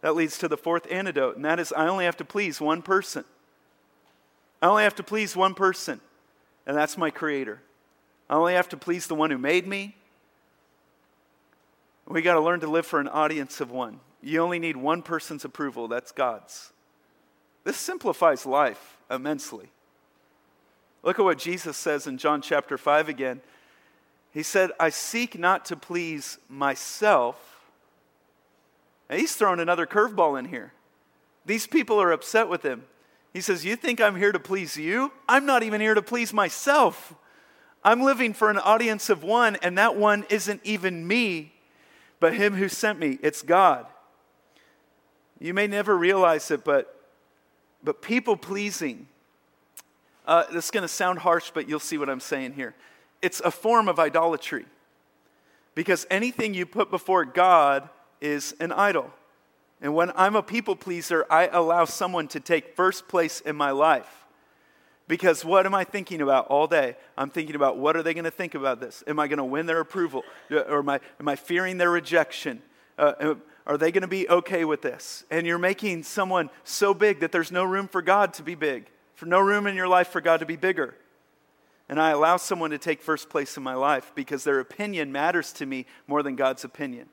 That 0.00 0.14
leads 0.14 0.38
to 0.38 0.48
the 0.48 0.56
fourth 0.56 0.90
antidote, 0.90 1.36
and 1.36 1.44
that 1.44 1.58
is 1.58 1.72
I 1.72 1.88
only 1.88 2.04
have 2.04 2.16
to 2.18 2.24
please 2.24 2.60
one 2.60 2.82
person. 2.82 3.24
I 4.62 4.66
only 4.66 4.84
have 4.84 4.94
to 4.96 5.02
please 5.02 5.36
one 5.36 5.54
person, 5.54 6.00
and 6.66 6.76
that's 6.76 6.96
my 6.96 7.10
Creator. 7.10 7.60
I 8.30 8.34
only 8.34 8.54
have 8.54 8.68
to 8.70 8.76
please 8.76 9.06
the 9.06 9.14
one 9.14 9.30
who 9.30 9.38
made 9.38 9.66
me. 9.66 9.96
We 12.08 12.22
got 12.22 12.34
to 12.34 12.40
learn 12.40 12.60
to 12.60 12.66
live 12.66 12.86
for 12.86 13.00
an 13.00 13.08
audience 13.08 13.60
of 13.60 13.70
one. 13.70 14.00
You 14.22 14.40
only 14.40 14.58
need 14.58 14.76
one 14.76 15.02
person's 15.02 15.44
approval, 15.44 15.88
that's 15.88 16.10
God's. 16.10 16.72
This 17.64 17.76
simplifies 17.76 18.46
life 18.46 18.96
immensely. 19.10 19.68
Look 21.02 21.18
at 21.18 21.24
what 21.24 21.38
Jesus 21.38 21.76
says 21.76 22.06
in 22.06 22.18
John 22.18 22.40
chapter 22.40 22.78
5 22.78 23.08
again. 23.08 23.40
He 24.32 24.42
said, 24.42 24.70
I 24.80 24.88
seek 24.88 25.38
not 25.38 25.66
to 25.66 25.76
please 25.76 26.38
myself 26.48 27.58
and 29.08 29.20
he's 29.20 29.34
throwing 29.34 29.60
another 29.60 29.86
curveball 29.86 30.38
in 30.38 30.46
here. 30.46 30.72
These 31.46 31.66
people 31.66 32.00
are 32.00 32.12
upset 32.12 32.48
with 32.48 32.62
him. 32.62 32.84
He 33.32 33.40
says, 33.40 33.64
You 33.64 33.76
think 33.76 34.00
I'm 34.00 34.16
here 34.16 34.32
to 34.32 34.38
please 34.38 34.76
you? 34.76 35.12
I'm 35.28 35.46
not 35.46 35.62
even 35.62 35.80
here 35.80 35.94
to 35.94 36.02
please 36.02 36.32
myself. 36.32 37.14
I'm 37.82 38.02
living 38.02 38.34
for 38.34 38.50
an 38.50 38.58
audience 38.58 39.08
of 39.08 39.22
one, 39.22 39.56
and 39.56 39.78
that 39.78 39.96
one 39.96 40.26
isn't 40.28 40.60
even 40.64 41.06
me, 41.06 41.54
but 42.20 42.34
him 42.34 42.54
who 42.54 42.68
sent 42.68 42.98
me. 42.98 43.18
It's 43.22 43.42
God. 43.42 43.86
You 45.40 45.54
may 45.54 45.66
never 45.66 45.96
realize 45.96 46.50
it, 46.50 46.64
but, 46.64 46.94
but 47.82 48.02
people 48.02 48.36
pleasing, 48.36 49.06
uh, 50.26 50.44
this 50.52 50.66
is 50.66 50.70
going 50.70 50.82
to 50.82 50.88
sound 50.88 51.20
harsh, 51.20 51.50
but 51.54 51.68
you'll 51.68 51.78
see 51.80 51.98
what 51.98 52.08
I'm 52.08 52.20
saying 52.20 52.54
here. 52.54 52.74
It's 53.22 53.40
a 53.40 53.50
form 53.50 53.88
of 53.88 53.98
idolatry. 53.98 54.66
Because 55.74 56.06
anything 56.10 56.54
you 56.54 56.66
put 56.66 56.90
before 56.90 57.24
God 57.24 57.88
is 58.20 58.54
an 58.58 58.72
idol. 58.72 59.12
And 59.80 59.94
when 59.94 60.10
I'm 60.16 60.34
a 60.34 60.42
people 60.42 60.74
pleaser, 60.74 61.24
I 61.30 61.46
allow 61.46 61.84
someone 61.84 62.26
to 62.28 62.40
take 62.40 62.74
first 62.74 63.06
place 63.06 63.40
in 63.40 63.54
my 63.54 63.70
life. 63.70 64.26
Because 65.08 65.42
what 65.42 65.64
am 65.64 65.74
I 65.74 65.84
thinking 65.84 66.20
about 66.20 66.48
all 66.48 66.66
day? 66.66 66.96
I'm 67.16 67.30
thinking 67.30 67.56
about 67.56 67.78
what 67.78 67.96
are 67.96 68.02
they 68.02 68.12
going 68.12 68.24
to 68.24 68.30
think 68.30 68.54
about 68.54 68.78
this? 68.78 69.02
Am 69.06 69.18
I 69.18 69.26
going 69.26 69.38
to 69.38 69.44
win 69.44 69.64
their 69.64 69.80
approval? 69.80 70.22
Or 70.50 70.80
am 70.80 70.88
I, 70.90 71.00
am 71.18 71.26
I 71.26 71.34
fearing 71.34 71.78
their 71.78 71.90
rejection? 71.90 72.62
Uh, 72.98 73.34
are 73.66 73.78
they 73.78 73.90
going 73.90 74.02
to 74.02 74.08
be 74.08 74.28
okay 74.28 74.66
with 74.66 74.82
this? 74.82 75.24
And 75.30 75.46
you're 75.46 75.58
making 75.58 76.02
someone 76.02 76.50
so 76.62 76.92
big 76.92 77.20
that 77.20 77.32
there's 77.32 77.50
no 77.50 77.64
room 77.64 77.88
for 77.88 78.02
God 78.02 78.34
to 78.34 78.42
be 78.42 78.54
big, 78.54 78.90
for 79.14 79.24
no 79.24 79.40
room 79.40 79.66
in 79.66 79.74
your 79.74 79.88
life 79.88 80.08
for 80.08 80.20
God 80.20 80.40
to 80.40 80.46
be 80.46 80.56
bigger. 80.56 80.94
And 81.88 81.98
I 81.98 82.10
allow 82.10 82.36
someone 82.36 82.70
to 82.70 82.78
take 82.78 83.00
first 83.00 83.30
place 83.30 83.56
in 83.56 83.62
my 83.62 83.74
life 83.74 84.12
because 84.14 84.44
their 84.44 84.60
opinion 84.60 85.10
matters 85.10 85.54
to 85.54 85.64
me 85.64 85.86
more 86.06 86.22
than 86.22 86.36
God's 86.36 86.64
opinion. 86.64 87.08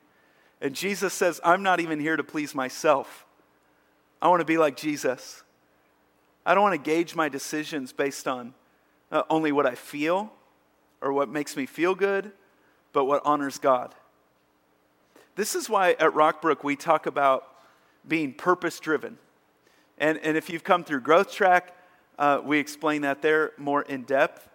And 0.60 0.74
Jesus 0.74 1.14
says, 1.14 1.40
I'm 1.42 1.62
not 1.62 1.80
even 1.80 1.98
here 1.98 2.16
to 2.16 2.24
please 2.24 2.54
myself. 2.54 3.24
I 4.20 4.28
want 4.28 4.40
to 4.40 4.46
be 4.46 4.58
like 4.58 4.76
Jesus. 4.76 5.42
I 6.46 6.54
don't 6.54 6.62
want 6.62 6.82
to 6.82 6.90
gauge 6.90 7.16
my 7.16 7.28
decisions 7.28 7.92
based 7.92 8.28
on 8.28 8.54
uh, 9.10 9.24
only 9.28 9.50
what 9.50 9.66
I 9.66 9.74
feel 9.74 10.32
or 11.00 11.12
what 11.12 11.28
makes 11.28 11.56
me 11.56 11.66
feel 11.66 11.96
good, 11.96 12.30
but 12.92 13.04
what 13.06 13.20
honors 13.24 13.58
God. 13.58 13.96
This 15.34 15.56
is 15.56 15.68
why 15.68 15.90
at 15.98 16.12
Rockbrook 16.12 16.62
we 16.62 16.76
talk 16.76 17.06
about 17.06 17.48
being 18.06 18.32
purpose 18.32 18.78
driven. 18.78 19.18
And, 19.98 20.18
and 20.18 20.36
if 20.36 20.48
you've 20.48 20.62
come 20.62 20.84
through 20.84 21.00
Growth 21.00 21.32
Track, 21.32 21.76
uh, 22.16 22.40
we 22.44 22.58
explain 22.58 23.02
that 23.02 23.22
there 23.22 23.50
more 23.58 23.82
in 23.82 24.02
depth. 24.02 24.48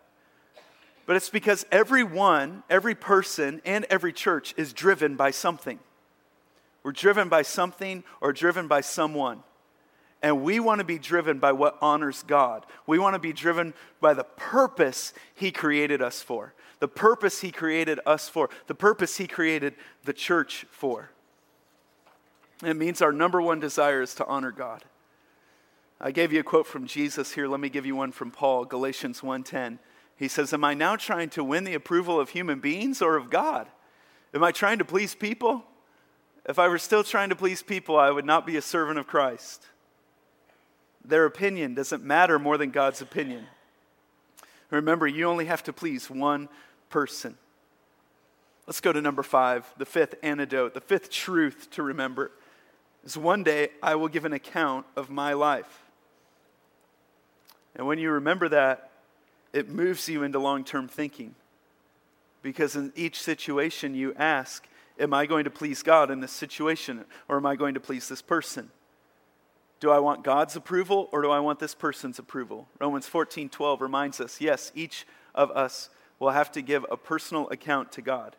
But 1.06 1.18
it's 1.18 1.30
because 1.30 1.66
everyone, 1.74 2.64
every 2.70 2.96
person, 2.96 3.62
and 3.66 3.86
every 3.90 4.14
church 4.14 4.54
is 4.56 4.72
driven 4.72 5.18
by 5.18 5.32
something. 5.32 5.80
We're 6.84 6.94
driven 6.94 7.28
by 7.28 7.42
something 7.42 8.06
or 8.22 8.32
driven 8.32 8.70
by 8.70 8.80
someone. 8.80 9.44
And 10.22 10.44
we 10.44 10.60
want 10.60 10.80
to 10.80 10.86
be 10.86 11.00
driven 11.00 11.40
by 11.40 11.52
what 11.52 11.78
honors 11.82 12.24
God. 12.24 12.66
We 12.86 13.00
want 13.00 13.16
to 13.16 13.20
be 13.20 13.34
driven 13.34 13.74
by 14.00 14.14
the 14.14 14.24
purpose 14.24 15.14
He 15.34 15.52
created 15.52 16.02
us 16.02 16.22
for, 16.22 16.54
the 16.80 16.88
purpose 16.88 17.42
He 17.42 17.52
created 17.52 18.00
us 18.06 18.30
for, 18.30 18.50
the 18.68 18.76
purpose 18.76 19.18
He 19.18 19.28
created 19.28 19.76
the 20.04 20.14
church 20.14 20.66
for. 20.70 21.10
It 22.64 22.76
means 22.76 23.02
our 23.02 23.12
number 23.12 23.42
one 23.42 23.60
desire 23.60 24.04
is 24.04 24.14
to 24.16 24.26
honor 24.28 24.52
God. 24.52 24.84
I 26.00 26.12
gave 26.12 26.32
you 26.32 26.40
a 26.40 26.44
quote 26.44 26.68
from 26.68 26.86
Jesus 26.86 27.32
here. 27.34 27.48
Let 27.48 27.60
me 27.60 27.70
give 27.70 27.86
you 27.86 27.96
one 27.96 28.12
from 28.12 28.32
Paul, 28.32 28.66
Galatians 28.66 29.22
1:10. 29.22 29.80
He 30.16 30.28
says, 30.28 30.54
"Am 30.54 30.64
I 30.64 30.76
now 30.76 30.96
trying 30.96 31.30
to 31.32 31.44
win 31.44 31.64
the 31.64 31.74
approval 31.74 32.20
of 32.20 32.30
human 32.30 32.60
beings 32.60 33.02
or 33.02 33.16
of 33.16 33.32
God? 33.32 33.68
Am 34.34 34.44
I 34.44 34.52
trying 34.52 34.78
to 34.78 34.86
please 34.86 35.16
people? 35.16 35.66
If 36.46 36.58
I 36.60 36.68
were 36.68 36.78
still 36.78 37.04
trying 37.04 37.30
to 37.30 37.36
please 37.36 37.62
people, 37.62 37.98
I 37.98 38.12
would 38.12 38.26
not 38.26 38.46
be 38.46 38.58
a 38.58 38.62
servant 38.62 39.00
of 39.00 39.08
Christ. 39.08 39.68
Their 41.04 41.26
opinion 41.26 41.74
doesn't 41.74 42.04
matter 42.04 42.38
more 42.40 42.58
than 42.58 42.72
God's 42.72 43.02
opinion. 43.02 43.48
Remember, 44.70 45.08
you 45.08 45.26
only 45.26 45.46
have 45.46 45.64
to 45.64 45.74
please 45.74 46.10
one 46.10 46.48
person. 46.90 47.38
Let's 48.68 48.80
go 48.80 48.94
to 48.94 49.02
number 49.02 49.24
five, 49.24 49.66
the 49.78 49.86
fifth 49.86 50.16
antidote, 50.24 50.74
the 50.74 50.82
fifth 50.82 51.10
truth 51.10 51.70
to 51.72 51.84
remember 51.84 52.32
is 53.04 53.18
one 53.18 53.44
day 53.44 53.70
I 53.82 53.96
will 53.96 54.08
give 54.08 54.26
an 54.26 54.34
account 54.34 54.86
of 54.96 55.10
my 55.10 55.34
life. 55.34 55.84
And 57.76 57.88
when 57.88 58.00
you 58.00 58.12
remember 58.12 58.48
that, 58.50 58.92
it 59.54 59.70
moves 59.70 60.08
you 60.08 60.24
into 60.24 60.40
long 60.40 60.64
term 60.64 60.88
thinking. 60.88 61.36
Because 62.42 62.76
in 62.76 62.94
each 62.96 63.22
situation 63.22 63.96
you 63.96 64.14
ask, 64.16 64.68
Am 65.00 65.14
I 65.16 65.26
going 65.26 65.46
to 65.46 65.50
please 65.50 65.82
God 65.82 66.12
in 66.12 66.20
this 66.20 66.32
situation, 66.32 67.06
or 67.28 67.38
am 67.38 67.46
I 67.46 67.56
going 67.56 67.74
to 67.74 67.80
please 67.80 68.08
this 68.08 68.22
person? 68.22 68.70
Do 69.82 69.90
I 69.90 69.98
want 69.98 70.24
God's 70.24 70.56
approval, 70.56 71.10
or 71.12 71.24
do 71.24 71.32
I 71.32 71.40
want 71.40 71.58
this 71.60 71.74
person's 71.74 72.20
approval? 72.20 72.70
Romans 72.80 73.08
14 73.08 73.50
12 73.50 73.82
reminds 73.82 74.22
us 74.22 74.40
yes, 74.40 74.72
each 74.76 75.08
of 75.34 75.50
us 75.52 75.90
will 76.20 76.30
have 76.30 76.52
to 76.52 76.62
give 76.62 76.86
a 76.90 76.96
personal 76.96 77.50
account 77.50 77.92
to 77.94 78.02
God. 78.02 78.36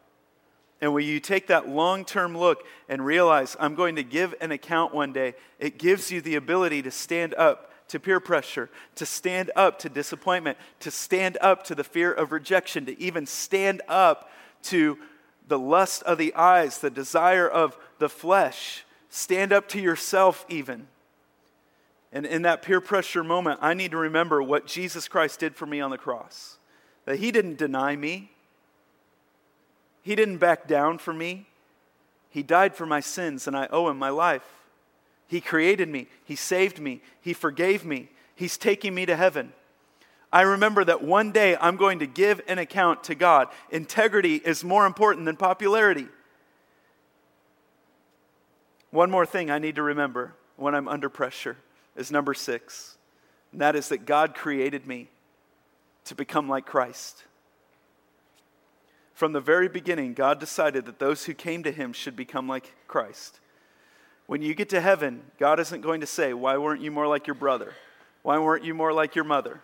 And 0.81 0.95
when 0.95 1.05
you 1.05 1.19
take 1.19 1.49
that 1.49 1.69
long 1.69 2.05
term 2.05 2.39
look 2.39 2.65
and 2.89 3.05
realize 3.05 3.57
I'm 3.59 3.75
going 3.75 3.97
to 3.97 4.05
give 4.05 4.37
an 4.41 4.53
account 4.53 4.95
one 4.95 5.13
day, 5.13 5.35
it 5.59 5.79
gives 5.79 6.13
you 6.13 6.21
the 6.21 6.37
ability 6.37 6.81
to 6.83 6.93
stand 6.93 7.35
up 7.35 7.73
to 7.89 7.99
peer 7.99 8.21
pressure, 8.21 8.71
to 8.95 9.05
stand 9.05 9.51
up 9.57 9.81
to 9.81 9.89
disappointment, 9.89 10.57
to 10.79 10.93
stand 10.93 11.39
up 11.41 11.65
to 11.65 11.75
the 11.75 11.85
fear 11.85 12.13
of 12.13 12.31
rejection, 12.31 12.87
to 12.87 12.99
even 13.01 13.27
stand 13.27 13.83
up 13.89 14.31
to 14.63 14.97
the 15.49 15.59
lust 15.59 16.05
of 16.05 16.19
the 16.19 16.33
eyes, 16.37 16.79
the 16.79 16.89
desire 16.89 17.49
of 17.49 17.77
the 17.99 18.09
flesh. 18.09 18.85
Stand 19.09 19.53
up 19.53 19.69
to 19.71 19.81
yourself, 19.81 20.47
even. 20.49 20.87
And 22.13 22.27
in 22.27 22.43
that 22.43 22.63
peer 22.63 22.81
pressure 22.81 23.25
moment, 23.25 23.59
I 23.63 23.73
need 23.73 23.93
to 23.93 23.97
remember 23.97 24.43
what 24.43 24.67
Jesus 24.67 25.09
Christ 25.09 25.41
did 25.41 25.57
for 25.57 25.65
me 25.65 25.81
on 25.81 25.91
the 25.91 25.99
cross. 25.99 26.59
That 27.07 27.19
He 27.19 27.33
didn't 27.33 27.57
deny 27.57 27.97
me, 27.97 28.31
He 30.03 30.15
didn't 30.15 30.39
back 30.39 30.69
down 30.69 30.99
for 30.99 31.13
me. 31.13 31.47
He 32.29 32.43
died 32.43 32.75
for 32.75 32.87
my 32.87 33.01
sins, 33.01 33.47
and 33.47 33.55
I 33.57 33.69
owe 33.71 33.89
Him 33.89 33.99
my 33.99 34.09
life. 34.09 34.45
He 35.27 35.41
created 35.41 35.89
me, 35.89 36.09
He 36.25 36.37
saved 36.37 36.79
me, 36.79 37.01
He 37.21 37.33
forgave 37.33 37.85
me, 37.85 38.11
He's 38.35 38.59
taking 38.59 38.95
me 38.95 39.07
to 39.07 39.17
heaven. 39.17 39.53
I 40.31 40.43
remember 40.43 40.83
that 40.85 41.03
one 41.03 41.31
day 41.31 41.57
I'm 41.61 41.77
going 41.77 41.99
to 41.99 42.07
give 42.07 42.41
an 42.49 42.59
account 42.59 43.05
to 43.05 43.15
God. 43.15 43.49
Integrity 43.71 44.37
is 44.37 44.65
more 44.65 44.87
important 44.87 45.27
than 45.27 45.37
popularity. 45.37 46.07
One 48.91 49.11
more 49.11 49.27
thing 49.27 49.51
I 49.51 49.59
need 49.59 49.77
to 49.77 49.83
remember 49.83 50.35
when 50.57 50.75
I'm 50.75 50.89
under 50.89 51.11
pressure 51.11 51.59
is 51.97 52.11
number 52.11 52.35
six, 52.35 52.97
and 53.53 53.61
that 53.61 53.77
is 53.77 53.89
that 53.89 54.07
God 54.07 54.35
created 54.35 54.87
me 54.87 55.09
to 56.05 56.15
become 56.15 56.49
like 56.49 56.67
Christ. 56.67 57.25
From 59.15 59.33
the 59.33 59.41
very 59.41 59.69
beginning, 59.69 60.15
God 60.15 60.41
decided 60.41 60.87
that 60.87 60.99
those 60.99 61.25
who 61.25 61.35
came 61.35 61.63
to 61.63 61.71
him 61.71 61.93
should 61.93 62.17
become 62.17 62.49
like 62.49 62.73
Christ. 62.89 63.41
When 64.27 64.43
you 64.43 64.55
get 64.55 64.71
to 64.71 64.81
heaven, 64.81 65.23
God 65.39 65.61
isn't 65.61 65.83
going 65.83 66.01
to 66.01 66.07
say, 66.07 66.33
Why 66.33 66.57
weren't 66.57 66.81
you 66.81 66.91
more 66.91 67.07
like 67.07 67.27
your 67.27 67.35
brother? 67.35 67.75
Why 68.23 68.39
weren't 68.39 68.65
you 68.65 68.75
more 68.75 68.93
like 68.93 69.15
your 69.15 69.25
mother? 69.25 69.61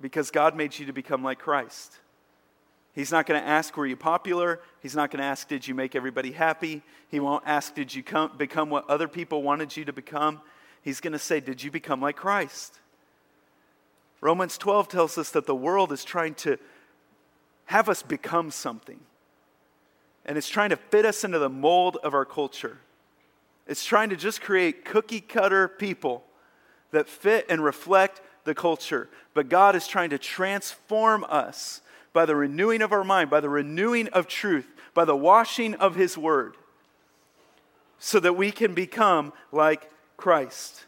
Because 0.00 0.30
God 0.30 0.56
made 0.56 0.78
you 0.78 0.86
to 0.86 0.92
become 0.92 1.22
like 1.22 1.38
Christ. 1.38 1.92
He's 2.92 3.12
not 3.12 3.26
going 3.26 3.40
to 3.40 3.46
ask, 3.46 3.76
Were 3.76 3.86
you 3.86 3.96
popular? 3.96 4.60
He's 4.80 4.96
not 4.96 5.10
going 5.10 5.20
to 5.20 5.26
ask, 5.26 5.48
Did 5.48 5.66
you 5.66 5.74
make 5.74 5.94
everybody 5.94 6.32
happy? 6.32 6.82
He 7.08 7.20
won't 7.20 7.44
ask, 7.46 7.74
Did 7.74 7.94
you 7.94 8.02
come, 8.02 8.32
become 8.36 8.70
what 8.70 8.88
other 8.88 9.08
people 9.08 9.42
wanted 9.42 9.76
you 9.76 9.84
to 9.84 9.92
become? 9.92 10.40
He's 10.82 11.00
going 11.00 11.12
to 11.12 11.18
say, 11.18 11.40
Did 11.40 11.62
you 11.62 11.70
become 11.70 12.00
like 12.00 12.16
Christ? 12.16 12.78
Romans 14.20 14.58
12 14.58 14.88
tells 14.88 15.16
us 15.16 15.30
that 15.30 15.46
the 15.46 15.54
world 15.54 15.92
is 15.92 16.04
trying 16.04 16.34
to 16.34 16.58
have 17.66 17.88
us 17.88 18.02
become 18.02 18.50
something. 18.50 19.00
And 20.26 20.36
it's 20.36 20.48
trying 20.48 20.70
to 20.70 20.76
fit 20.76 21.06
us 21.06 21.24
into 21.24 21.38
the 21.38 21.48
mold 21.48 21.96
of 22.02 22.12
our 22.12 22.24
culture. 22.24 22.78
It's 23.66 23.84
trying 23.84 24.10
to 24.10 24.16
just 24.16 24.42
create 24.42 24.84
cookie 24.84 25.20
cutter 25.20 25.68
people 25.68 26.24
that 26.90 27.08
fit 27.08 27.46
and 27.48 27.62
reflect 27.62 28.20
the 28.44 28.54
culture. 28.54 29.08
But 29.32 29.48
God 29.48 29.76
is 29.76 29.86
trying 29.86 30.10
to 30.10 30.18
transform 30.18 31.24
us 31.28 31.80
by 32.12 32.26
the 32.26 32.36
renewing 32.36 32.82
of 32.82 32.92
our 32.92 33.04
mind, 33.04 33.30
by 33.30 33.40
the 33.40 33.48
renewing 33.48 34.08
of 34.08 34.26
truth, 34.26 34.66
by 34.94 35.04
the 35.04 35.16
washing 35.16 35.74
of 35.74 35.94
His 35.94 36.18
Word, 36.18 36.56
so 37.98 38.18
that 38.20 38.36
we 38.36 38.50
can 38.50 38.74
become 38.74 39.32
like 39.52 39.90
Christ. 40.16 40.86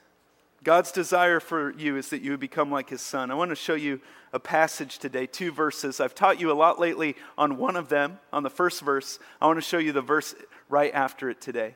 God's 0.64 0.92
desire 0.92 1.40
for 1.40 1.72
you 1.72 1.96
is 1.96 2.10
that 2.10 2.22
you 2.22 2.30
would 2.30 2.40
become 2.40 2.70
like 2.70 2.90
His 2.90 3.00
Son. 3.00 3.30
I 3.30 3.34
want 3.34 3.50
to 3.50 3.56
show 3.56 3.74
you 3.74 4.00
a 4.32 4.38
passage 4.38 4.98
today, 4.98 5.26
two 5.26 5.52
verses. 5.52 6.00
I've 6.00 6.14
taught 6.14 6.40
you 6.40 6.50
a 6.50 6.54
lot 6.54 6.78
lately 6.78 7.16
on 7.36 7.58
one 7.58 7.76
of 7.76 7.88
them, 7.88 8.18
on 8.32 8.42
the 8.42 8.50
first 8.50 8.80
verse. 8.80 9.18
I 9.40 9.46
want 9.46 9.58
to 9.58 9.62
show 9.62 9.78
you 9.78 9.92
the 9.92 10.00
verse 10.00 10.34
right 10.68 10.92
after 10.94 11.28
it 11.28 11.40
today. 11.40 11.68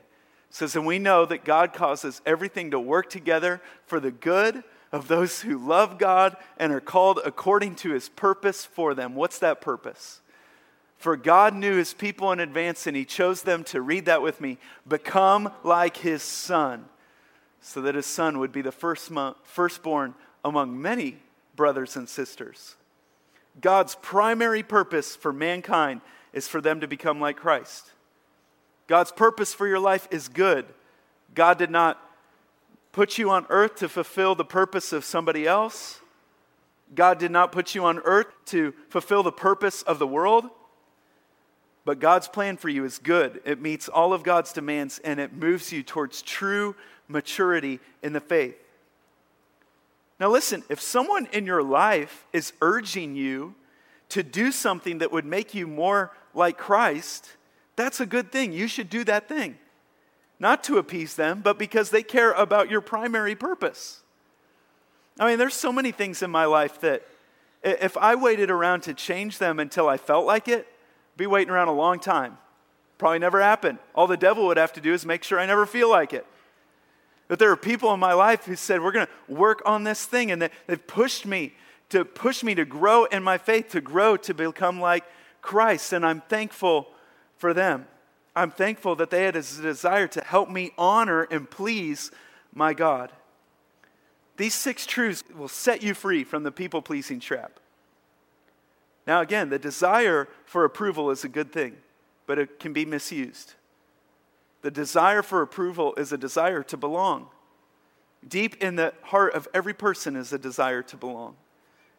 It 0.49 0.55
says, 0.55 0.75
And 0.75 0.85
we 0.85 0.99
know 0.99 1.25
that 1.25 1.43
God 1.43 1.73
causes 1.73 2.21
everything 2.25 2.71
to 2.71 2.79
work 2.79 3.09
together 3.09 3.61
for 3.85 3.99
the 3.99 4.11
good 4.11 4.63
of 4.91 5.07
those 5.07 5.41
who 5.41 5.57
love 5.57 5.97
God 5.97 6.37
and 6.57 6.71
are 6.71 6.79
called 6.79 7.19
according 7.25 7.75
to 7.75 7.91
his 7.91 8.09
purpose 8.09 8.65
for 8.65 8.93
them. 8.93 9.15
What's 9.15 9.39
that 9.39 9.61
purpose? 9.61 10.21
For 10.97 11.15
God 11.15 11.53
knew 11.53 11.75
his 11.75 11.93
people 11.93 12.31
in 12.31 12.39
advance 12.39 12.87
and 12.87 12.97
he 12.97 13.05
chose 13.05 13.43
them 13.43 13.63
to 13.65 13.81
read 13.81 14.05
that 14.05 14.21
with 14.21 14.41
me 14.41 14.57
become 14.87 15.51
like 15.63 15.97
his 15.97 16.23
son, 16.23 16.85
so 17.61 17.81
that 17.81 17.95
his 17.95 18.05
son 18.05 18.39
would 18.39 18.51
be 18.51 18.61
the 18.61 18.71
first 18.71 19.11
mo- 19.11 19.35
firstborn 19.43 20.15
among 20.43 20.81
many 20.81 21.17
brothers 21.55 21.95
and 21.95 22.09
sisters. 22.09 22.75
God's 23.59 23.95
primary 23.95 24.63
purpose 24.63 25.15
for 25.15 25.33
mankind 25.33 26.01
is 26.33 26.47
for 26.47 26.61
them 26.61 26.79
to 26.81 26.87
become 26.87 27.19
like 27.19 27.37
Christ. 27.37 27.91
God's 28.87 29.11
purpose 29.11 29.53
for 29.53 29.67
your 29.67 29.79
life 29.79 30.07
is 30.11 30.29
good. 30.29 30.65
God 31.35 31.57
did 31.57 31.69
not 31.69 32.01
put 32.91 33.17
you 33.17 33.29
on 33.29 33.45
earth 33.49 33.75
to 33.77 33.89
fulfill 33.89 34.35
the 34.35 34.45
purpose 34.45 34.91
of 34.91 35.05
somebody 35.05 35.47
else. 35.47 35.99
God 36.95 37.19
did 37.19 37.31
not 37.31 37.51
put 37.51 37.75
you 37.75 37.85
on 37.85 37.99
earth 37.99 38.27
to 38.45 38.73
fulfill 38.89 39.23
the 39.23 39.31
purpose 39.31 39.81
of 39.83 39.99
the 39.99 40.07
world. 40.07 40.45
But 41.85 41.99
God's 41.99 42.27
plan 42.27 42.57
for 42.57 42.69
you 42.69 42.83
is 42.83 42.97
good. 42.97 43.41
It 43.45 43.61
meets 43.61 43.87
all 43.87 44.13
of 44.13 44.23
God's 44.23 44.51
demands 44.51 44.99
and 44.99 45.19
it 45.19 45.33
moves 45.33 45.71
you 45.71 45.83
towards 45.83 46.21
true 46.21 46.75
maturity 47.07 47.79
in 48.03 48.13
the 48.13 48.19
faith. 48.19 48.57
Now, 50.19 50.29
listen, 50.29 50.63
if 50.69 50.81
someone 50.81 51.27
in 51.31 51.45
your 51.45 51.63
life 51.63 52.25
is 52.33 52.51
urging 52.61 53.15
you 53.15 53.55
to 54.09 54.23
do 54.23 54.51
something 54.51 54.97
that 54.97 55.11
would 55.11 55.25
make 55.25 55.53
you 55.53 55.67
more 55.67 56.11
like 56.33 56.57
Christ, 56.57 57.29
that's 57.75 57.99
a 57.99 58.05
good 58.05 58.31
thing. 58.31 58.51
You 58.51 58.67
should 58.67 58.89
do 58.89 59.03
that 59.03 59.29
thing 59.29 59.57
not 60.39 60.63
to 60.65 60.77
appease 60.77 61.15
them, 61.15 61.41
but 61.41 61.57
because 61.57 61.89
they 61.89 62.03
care 62.03 62.31
about 62.31 62.69
your 62.69 62.81
primary 62.81 63.35
purpose. 63.35 64.01
I 65.19 65.27
mean, 65.27 65.39
there's 65.39 65.55
so 65.55 65.71
many 65.71 65.91
things 65.91 66.21
in 66.21 66.29
my 66.29 66.45
life 66.45 66.79
that 66.81 67.07
if 67.63 67.97
I 67.97 68.15
waited 68.15 68.51
around 68.51 68.81
to 68.81 68.93
change 68.93 69.39
them 69.39 69.59
until 69.59 69.89
I 69.89 69.97
felt 69.97 70.25
like 70.25 70.47
it, 70.47 70.59
I'd 70.59 71.17
be 71.17 71.27
waiting 71.27 71.51
around 71.51 71.69
a 71.69 71.73
long 71.73 71.99
time. 71.99 72.37
Probably 72.97 73.19
never 73.19 73.41
happen. 73.41 73.79
All 73.95 74.07
the 74.07 74.17
devil 74.17 74.45
would 74.47 74.57
have 74.57 74.73
to 74.73 74.81
do 74.81 74.93
is 74.93 75.05
make 75.05 75.23
sure 75.23 75.39
I 75.39 75.45
never 75.45 75.65
feel 75.65 75.89
like 75.89 76.13
it. 76.13 76.25
But 77.27 77.39
there 77.39 77.51
are 77.51 77.57
people 77.57 77.93
in 77.93 77.99
my 77.99 78.13
life 78.13 78.45
who 78.45 78.55
said, 78.55 78.81
We're 78.81 78.91
going 78.91 79.07
to 79.07 79.33
work 79.33 79.61
on 79.65 79.83
this 79.83 80.05
thing, 80.05 80.31
and 80.31 80.41
they've 80.41 80.87
pushed 80.87 81.25
me 81.25 81.53
to 81.89 82.05
push 82.05 82.43
me 82.43 82.55
to 82.55 82.65
grow 82.65 83.05
in 83.05 83.23
my 83.23 83.37
faith, 83.37 83.69
to 83.69 83.81
grow 83.81 84.17
to 84.17 84.33
become 84.33 84.79
like 84.79 85.03
Christ, 85.41 85.93
and 85.93 86.05
I'm 86.05 86.21
thankful 86.21 86.89
for 87.37 87.53
them. 87.53 87.87
I'm 88.37 88.51
thankful 88.51 88.95
that 88.97 89.09
they 89.09 89.23
had 89.23 89.35
a 89.35 89.41
desire 89.41 90.07
to 90.09 90.21
help 90.21 90.47
me 90.47 90.71
honor 90.77 91.23
and 91.23 91.49
please 91.49 92.11
my 92.53 92.75
God. 92.75 93.11
These 94.37 94.53
six 94.53 94.85
truths 94.85 95.23
will 95.35 95.47
set 95.47 95.81
you 95.81 95.95
free 95.95 96.23
from 96.23 96.43
the 96.43 96.51
people 96.51 96.83
pleasing 96.83 97.19
trap. 97.19 97.59
Now, 99.07 99.21
again, 99.21 99.49
the 99.49 99.57
desire 99.57 100.27
for 100.45 100.65
approval 100.65 101.09
is 101.09 101.23
a 101.23 101.29
good 101.29 101.51
thing, 101.51 101.77
but 102.27 102.37
it 102.37 102.59
can 102.59 102.73
be 102.73 102.85
misused. 102.85 103.55
The 104.61 104.69
desire 104.69 105.23
for 105.23 105.41
approval 105.41 105.95
is 105.95 106.11
a 106.11 106.17
desire 106.17 106.61
to 106.61 106.77
belong. 106.77 107.29
Deep 108.27 108.61
in 108.61 108.75
the 108.75 108.93
heart 109.01 109.33
of 109.33 109.47
every 109.51 109.73
person 109.73 110.15
is 110.15 110.31
a 110.31 110.37
desire 110.37 110.83
to 110.83 110.95
belong. 110.95 111.35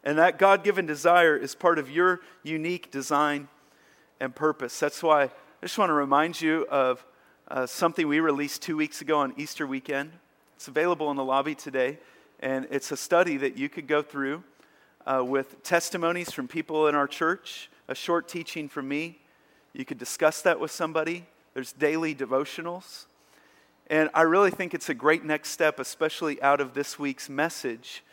And 0.05 0.17
that 0.19 0.39
God 0.39 0.63
given 0.63 0.87
desire 0.87 1.37
is 1.37 1.57
part 1.57 1.81
of 1.81 1.91
your 1.91 2.21
unique 2.45 2.93
design 2.93 3.49
and 4.21 4.33
purpose. 4.33 4.79
That's 4.79 5.03
why 5.03 5.31
I 5.61 5.67
just 5.67 5.77
want 5.77 5.91
to 5.91 5.95
remind 5.95 6.41
you 6.41 6.69
of 6.71 7.05
uh, 7.49 7.67
something 7.67 8.07
we 8.07 8.21
released 8.21 8.63
two 8.63 8.77
weeks 8.77 9.01
ago 9.01 9.19
on 9.19 9.35
Easter 9.37 9.67
weekend. 9.67 10.13
It's 10.55 10.69
available 10.69 11.11
in 11.11 11.17
the 11.17 11.25
lobby 11.25 11.57
today, 11.57 11.99
and 12.39 12.69
it's 12.71 12.93
a 12.93 12.97
study 12.97 13.37
that 13.39 13.59
you 13.59 13.69
could 13.69 13.89
go 13.89 14.01
through 14.01 14.45
uh, 15.05 15.25
with 15.25 15.61
testimonies 15.65 16.31
from 16.31 16.47
people 16.47 16.87
in 16.87 16.95
our 16.95 17.09
church, 17.09 17.71
a 17.89 17.95
short 17.97 18.29
teaching 18.29 18.69
from 18.69 18.87
me. 18.87 19.19
You 19.73 19.85
could 19.85 19.99
discuss 19.99 20.43
that 20.43 20.61
with 20.61 20.71
somebody. 20.71 21.27
There's 21.55 21.73
daily 21.73 22.15
devotionals. 22.15 23.07
And 23.89 24.11
I 24.15 24.23
really 24.23 24.53
think 24.53 24.75
it's 24.75 24.89
a 24.89 24.95
great 24.95 25.25
next 25.25 25.51
step, 25.51 25.81
especially 25.81 26.41
out 26.41 26.61
of 26.61 26.75
this 26.75 27.01
week's 27.01 27.29
message, 27.29 28.05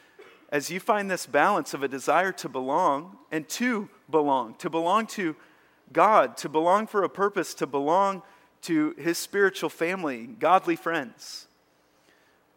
as 0.49 0.71
you 0.71 0.79
find 0.79 1.11
this 1.11 1.27
balance 1.27 1.75
of 1.75 1.83
a 1.83 1.87
desire 1.87 2.31
to 2.31 2.49
belong 2.49 3.17
and 3.31 3.47
to 3.49 3.87
belong, 4.09 4.55
to 4.55 4.69
belong 4.71 5.05
to 5.05 5.35
God, 5.91 6.37
to 6.37 6.49
belong 6.49 6.87
for 6.87 7.03
a 7.03 7.09
purpose, 7.09 7.53
to 7.55 7.67
belong 7.67 8.21
to 8.63 8.95
his 8.97 9.17
spiritual 9.17 9.69
family, 9.69 10.25
godly 10.25 10.75
friends, 10.75 11.47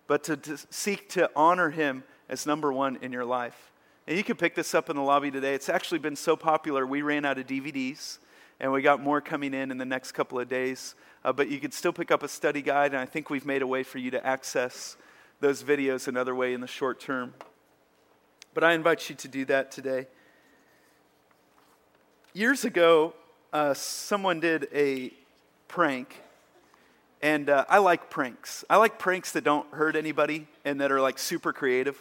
but 0.06 0.24
to, 0.24 0.36
to, 0.36 0.58
seek 0.70 1.08
to 1.10 1.30
honor 1.36 1.70
him 1.70 2.02
as 2.28 2.46
number 2.46 2.72
one 2.72 2.98
in 3.02 3.12
your 3.12 3.24
life. 3.24 3.72
And 4.06 4.16
you 4.16 4.24
can 4.24 4.36
pick 4.36 4.54
this 4.54 4.74
up 4.74 4.88
in 4.88 4.96
the 4.96 5.02
lobby 5.02 5.30
today. 5.30 5.54
It's 5.54 5.68
actually 5.68 5.98
been 5.98 6.16
so 6.16 6.34
popular, 6.34 6.86
we 6.86 7.02
ran 7.02 7.26
out 7.26 7.38
of 7.38 7.46
DVDs, 7.46 8.18
and 8.58 8.72
we 8.72 8.80
got 8.80 9.02
more 9.02 9.20
coming 9.20 9.52
in 9.52 9.70
in 9.70 9.76
the 9.76 9.84
next 9.84 10.12
couple 10.12 10.40
of 10.40 10.48
days. 10.48 10.94
Uh, 11.24 11.32
but 11.32 11.48
you 11.48 11.60
can 11.60 11.72
still 11.72 11.92
pick 11.92 12.10
up 12.10 12.22
a 12.22 12.28
study 12.28 12.62
guide, 12.62 12.92
and 12.92 13.00
I 13.00 13.06
think 13.06 13.28
we've 13.28 13.46
made 13.46 13.60
a 13.60 13.66
way 13.66 13.82
for 13.82 13.98
you 13.98 14.10
to 14.12 14.26
access 14.26 14.96
those 15.40 15.62
videos 15.62 16.08
another 16.08 16.34
way 16.34 16.54
in 16.54 16.60
the 16.60 16.66
short 16.66 17.00
term. 17.00 17.34
But 18.54 18.64
I 18.64 18.72
invite 18.72 19.10
you 19.10 19.14
to 19.16 19.28
do 19.28 19.44
that 19.44 19.70
today. 19.70 20.06
Years 22.38 22.64
ago, 22.64 23.14
uh, 23.52 23.74
someone 23.74 24.38
did 24.38 24.68
a 24.72 25.12
prank, 25.66 26.22
And 27.20 27.50
uh, 27.50 27.64
I 27.68 27.78
like 27.78 28.10
pranks. 28.10 28.64
I 28.70 28.76
like 28.76 28.96
pranks 28.96 29.32
that 29.32 29.42
don't 29.42 29.66
hurt 29.74 29.96
anybody 29.96 30.46
and 30.64 30.80
that 30.80 30.92
are 30.92 31.00
like 31.00 31.18
super 31.18 31.52
creative. 31.52 32.00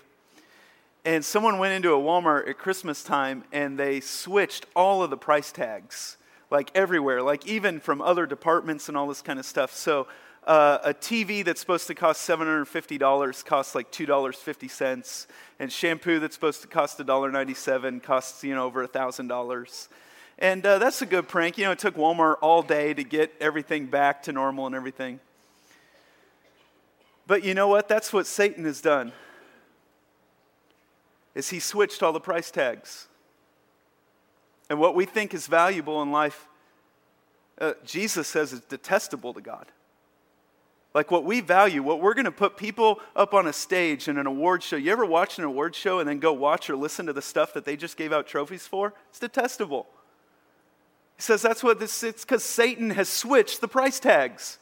And 1.04 1.26
someone 1.26 1.58
went 1.58 1.74
into 1.74 1.92
a 1.92 1.98
Walmart 1.98 2.48
at 2.48 2.60
Christmas 2.60 3.04
time 3.04 3.46
and 3.52 3.80
they 3.80 4.00
switched 4.00 4.68
all 4.76 5.02
of 5.02 5.10
the 5.10 5.18
price 5.18 5.52
tags, 5.52 6.18
like 6.52 6.70
everywhere, 6.76 7.24
like 7.24 7.48
even 7.48 7.80
from 7.80 8.00
other 8.00 8.28
departments 8.28 8.90
and 8.90 8.96
all 8.96 9.08
this 9.08 9.24
kind 9.24 9.40
of 9.40 9.46
stuff. 9.48 9.74
So 9.74 10.06
uh, 10.46 10.78
a 10.84 10.94
TV 10.94 11.44
that's 11.44 11.62
supposed 11.62 11.88
to 11.88 11.96
cost 11.96 12.30
$750 12.30 13.44
costs 13.44 13.74
like 13.74 13.92
$2.50, 13.92 15.26
and 15.58 15.74
shampoo 15.74 16.20
that's 16.20 16.36
supposed 16.36 16.62
to 16.62 16.68
cost 16.68 17.00
$1.97 17.00 18.04
costs, 18.04 18.44
you 18.44 18.54
know, 18.54 18.66
over 18.66 18.88
$1,000. 18.88 19.88
And 20.40 20.66
uh, 20.66 20.78
that's 20.78 21.02
a 21.02 21.06
good 21.06 21.28
prank. 21.28 21.58
You 21.58 21.66
know, 21.66 21.72
it 21.72 21.80
took 21.80 21.96
Walmart 21.96 22.36
all 22.42 22.62
day 22.62 22.94
to 22.94 23.04
get 23.04 23.34
everything 23.40 23.88
back 23.88 24.24
to 24.24 24.32
normal 24.32 24.68
and 24.68 24.76
everything. 24.76 25.20
But 27.26 27.44
you 27.44 27.54
know 27.54 27.68
what? 27.68 27.88
That's 27.88 28.14
what 28.14 28.26
Satan 28.28 28.64
has 28.66 28.82
done 28.82 29.12
is 31.36 31.52
he 31.52 31.60
switched 31.60 32.02
all 32.02 32.12
the 32.12 32.20
price 32.20 32.50
tags. 32.50 33.08
And 34.72 34.80
what 34.80 34.96
we 34.96 35.06
think 35.06 35.36
is 35.36 35.46
valuable 35.46 36.02
in 36.02 36.12
life, 36.12 36.48
uh, 37.62 37.74
Jesus 37.86 38.28
says 38.28 38.54
is 38.54 38.62
detestable 38.62 39.36
to 39.36 39.42
God. 39.42 39.68
Like 40.96 41.12
what 41.12 41.26
we 41.26 41.42
value, 41.42 41.84
what 41.84 42.02
we're 42.02 42.16
going 42.16 42.26
to 42.26 42.32
put 42.32 42.58
people 42.58 43.00
up 43.16 43.36
on 43.36 43.46
a 43.46 43.54
stage 43.54 44.08
in 44.08 44.18
an 44.18 44.26
award 44.26 44.64
show. 44.64 44.78
You 44.78 44.92
ever 44.92 45.06
watch 45.06 45.38
an 45.38 45.44
award 45.44 45.76
show 45.76 46.00
and 46.00 46.10
then 46.10 46.18
go 46.18 46.34
watch 46.34 46.72
or 46.72 46.76
listen 46.76 47.06
to 47.06 47.14
the 47.14 47.22
stuff 47.22 47.54
that 47.54 47.66
they 47.66 47.78
just 47.78 47.98
gave 47.98 48.12
out 48.12 48.26
trophies 48.26 48.66
for? 48.66 48.96
It's 49.10 49.20
detestable. 49.20 49.86
He 51.18 51.24
says 51.24 51.42
that's 51.42 51.64
what 51.64 51.80
this 51.80 52.04
it's 52.04 52.24
because 52.24 52.44
Satan 52.44 52.92
has 52.92 53.10
switched 53.10 53.60
the 53.60 53.68
price 53.68 54.00
tags. 54.00 54.60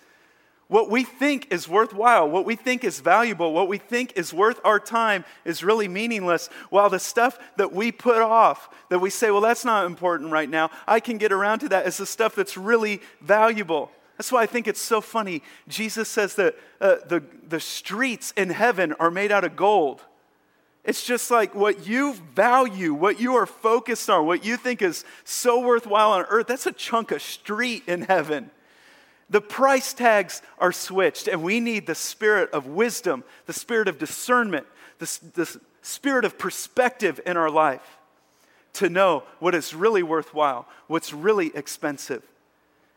What 0.67 0.89
we 0.89 1.03
think 1.03 1.51
is 1.51 1.69
worthwhile, 1.69 2.27
what 2.27 2.45
we 2.45 2.55
think 2.55 2.83
is 2.83 2.99
valuable, 2.99 3.53
what 3.53 3.67
we 3.67 3.77
think 3.77 4.13
is 4.15 4.33
worth 4.33 4.59
our 4.63 4.79
time 4.79 5.23
is 5.43 5.63
really 5.63 5.87
meaningless, 5.87 6.49
while 6.71 6.89
the 6.89 6.97
stuff 6.97 7.37
that 7.57 7.71
we 7.71 7.91
put 7.91 8.17
off, 8.17 8.69
that 8.89 8.97
we 8.97 9.11
say, 9.11 9.29
well, 9.29 9.41
that's 9.41 9.63
not 9.63 9.85
important 9.85 10.31
right 10.31 10.49
now, 10.49 10.71
I 10.87 11.01
can 11.01 11.19
get 11.19 11.31
around 11.31 11.59
to 11.59 11.69
that, 11.69 11.85
is 11.85 11.97
the 11.97 12.07
stuff 12.07 12.33
that's 12.33 12.57
really 12.57 13.01
valuable. 13.21 13.91
That's 14.17 14.31
why 14.31 14.41
I 14.41 14.45
think 14.47 14.67
it's 14.67 14.81
so 14.81 15.01
funny. 15.01 15.43
Jesus 15.67 16.09
says 16.09 16.33
that 16.35 16.55
uh, 16.81 16.95
the, 17.07 17.21
the 17.47 17.59
streets 17.59 18.33
in 18.35 18.49
heaven 18.49 18.93
are 18.93 19.11
made 19.11 19.31
out 19.31 19.43
of 19.43 19.55
gold. 19.55 20.01
It's 20.85 21.03
just 21.03 21.31
like 21.31 21.55
what 21.55 21.87
you 21.87 22.13
value, 22.35 22.93
what 22.93 23.19
you 23.19 23.35
are 23.35 23.47
focused 23.47 24.07
on, 24.07 24.27
what 24.27 24.45
you 24.45 24.55
think 24.55 24.83
is 24.83 25.03
so 25.23 25.59
worthwhile 25.59 26.11
on 26.11 26.25
earth, 26.29 26.45
that's 26.45 26.67
a 26.67 26.71
chunk 26.71 27.11
of 27.11 27.23
street 27.23 27.83
in 27.87 28.03
heaven. 28.03 28.51
The 29.31 29.41
price 29.41 29.93
tags 29.93 30.43
are 30.59 30.71
switched, 30.71 31.27
and 31.27 31.41
we 31.41 31.59
need 31.59 31.87
the 31.87 31.95
spirit 31.95 32.51
of 32.51 32.67
wisdom, 32.67 33.23
the 33.47 33.53
spirit 33.53 33.87
of 33.87 33.97
discernment, 33.97 34.67
the, 34.99 35.19
the 35.33 35.59
spirit 35.81 36.23
of 36.23 36.37
perspective 36.37 37.19
in 37.25 37.35
our 37.35 37.49
life 37.49 37.97
to 38.73 38.87
know 38.87 39.23
what 39.39 39.55
is 39.55 39.73
really 39.73 40.03
worthwhile, 40.03 40.67
what's 40.85 41.13
really 41.13 41.51
expensive, 41.55 42.21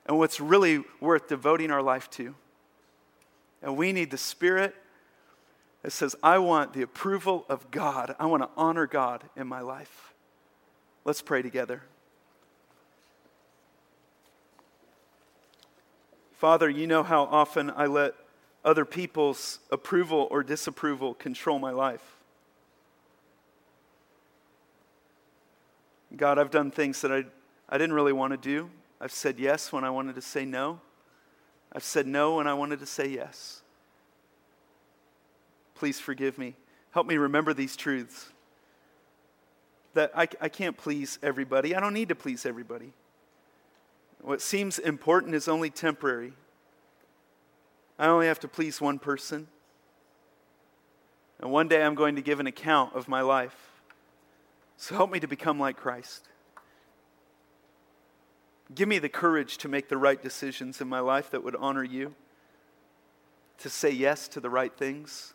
and 0.05 0.18
what's 0.18 0.40
really 0.40 0.85
worth 1.01 1.29
devoting 1.29 1.70
our 1.70 1.83
life 1.83 2.11
to. 2.11 2.35
And 3.62 3.79
we 3.79 3.92
need 3.92 4.11
the 4.11 4.18
spirit 4.18 4.74
that 5.83 5.93
says, 5.93 6.17
I 6.23 6.38
want 6.38 6.73
the 6.73 6.83
approval 6.83 7.45
of 7.49 7.71
God, 7.71 8.14
I 8.19 8.27
want 8.27 8.43
to 8.43 8.51
honor 8.57 8.87
God 8.87 9.25
in 9.37 9.47
my 9.47 9.61
life. 9.61 10.12
Let's 11.05 11.23
pray 11.23 11.43
together. 11.43 11.83
Father, 16.33 16.69
you 16.69 16.87
know 16.87 17.03
how 17.03 17.25
often 17.25 17.73
I 17.75 17.87
let 17.87 18.14
other 18.64 18.85
people's 18.85 19.61
approval 19.73 20.29
or 20.31 20.43
disapproval 20.43 21.14
control 21.14 21.59
my 21.59 21.71
life. 21.71 22.17
God, 26.17 26.38
I've 26.38 26.51
done 26.51 26.71
things 26.71 27.01
that 27.03 27.12
I, 27.12 27.25
I 27.69 27.79
didn't 27.79 27.95
really 27.95 28.12
want 28.12 28.33
to 28.33 28.37
do. 28.37 28.71
I've 29.01 29.12
said 29.12 29.38
yes 29.38 29.73
when 29.73 29.85
I 29.85 29.91
wanted 29.91 30.14
to 30.17 30.23
say 30.23 30.45
no. 30.45 30.81
I've 31.73 31.85
said 31.85 32.07
no 32.07 32.37
when 32.37 32.47
I 32.47 32.55
wanted 32.55 32.81
to 32.81 32.87
say 32.87 33.09
yes. 33.09 33.58
Please 35.79 36.01
forgive 36.01 36.38
me. 36.38 36.57
Help 36.91 37.07
me 37.07 37.17
remember 37.17 37.55
these 37.55 37.77
truths. 37.77 38.31
That 39.95 40.11
I, 40.14 40.27
I 40.41 40.49
can't 40.49 40.77
please 40.77 41.21
everybody. 41.23 41.75
I 41.75 41.79
don't 41.81 41.95
need 41.95 42.09
to 42.09 42.17
please 42.17 42.45
everybody. 42.45 42.93
What 44.21 44.43
seems 44.43 44.81
important 44.81 45.37
is 45.37 45.47
only 45.47 45.71
temporary. 45.71 46.33
I 47.97 48.09
only 48.09 48.27
have 48.27 48.41
to 48.41 48.49
please 48.49 48.81
one 48.81 48.99
person. 48.99 49.47
And 51.41 51.53
one 51.53 51.69
day 51.69 51.85
I'm 51.85 51.95
going 51.95 52.17
to 52.17 52.23
give 52.23 52.41
an 52.41 52.49
account 52.49 52.97
of 52.97 53.07
my 53.07 53.21
life. 53.21 53.71
So 54.77 54.97
help 54.97 55.12
me 55.12 55.21
to 55.21 55.29
become 55.29 55.61
like 55.61 55.77
Christ. 55.77 56.29
Give 58.75 58.88
me 58.88 58.99
the 58.99 59.09
courage 59.09 59.59
to 59.59 59.69
make 59.69 59.88
the 59.88 59.97
right 59.97 60.21
decisions 60.21 60.81
in 60.81 60.88
my 60.88 61.01
life 61.01 61.31
that 61.31 61.45
would 61.45 61.55
honor 61.55 61.85
you, 61.85 62.17
to 63.59 63.71
say 63.71 63.91
yes 63.91 64.27
to 64.29 64.41
the 64.41 64.51
right 64.51 64.77
things. 64.77 65.35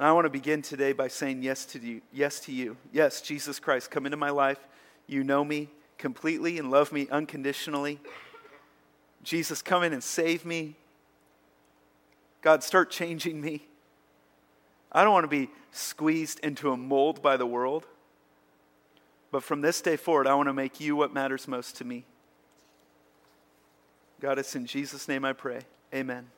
And 0.00 0.06
I 0.06 0.12
want 0.12 0.24
to 0.24 0.30
begin 0.30 0.62
today 0.62 0.92
by 0.92 1.08
saying 1.08 1.42
yes 1.42 1.66
to 1.66 1.78
you. 1.78 2.00
Yes 2.10 2.40
to 2.40 2.52
you. 2.52 2.78
Yes, 2.90 3.20
Jesus 3.20 3.60
Christ, 3.60 3.90
come 3.90 4.06
into 4.06 4.16
my 4.16 4.30
life. 4.30 4.58
You 5.06 5.22
know 5.22 5.44
me 5.44 5.68
completely 5.98 6.58
and 6.58 6.70
love 6.70 6.90
me 6.90 7.06
unconditionally. 7.10 8.00
Jesus, 9.22 9.60
come 9.60 9.82
in 9.82 9.92
and 9.92 10.02
save 10.02 10.46
me. 10.46 10.74
God, 12.40 12.62
start 12.62 12.90
changing 12.90 13.42
me. 13.42 13.66
I 14.90 15.04
don't 15.04 15.12
want 15.12 15.24
to 15.24 15.28
be 15.28 15.50
squeezed 15.70 16.40
into 16.40 16.72
a 16.72 16.78
mold 16.78 17.20
by 17.20 17.36
the 17.36 17.44
world. 17.44 17.86
But 19.30 19.42
from 19.42 19.60
this 19.60 19.82
day 19.82 19.96
forward, 19.96 20.26
I 20.26 20.34
want 20.34 20.48
to 20.48 20.54
make 20.54 20.80
you 20.80 20.96
what 20.96 21.12
matters 21.12 21.46
most 21.46 21.76
to 21.76 21.84
me. 21.84 22.06
God, 24.18 24.38
it's 24.38 24.56
in 24.56 24.64
Jesus' 24.64 25.08
name 25.08 25.26
I 25.26 25.34
pray. 25.34 25.60
Amen. 25.94 26.30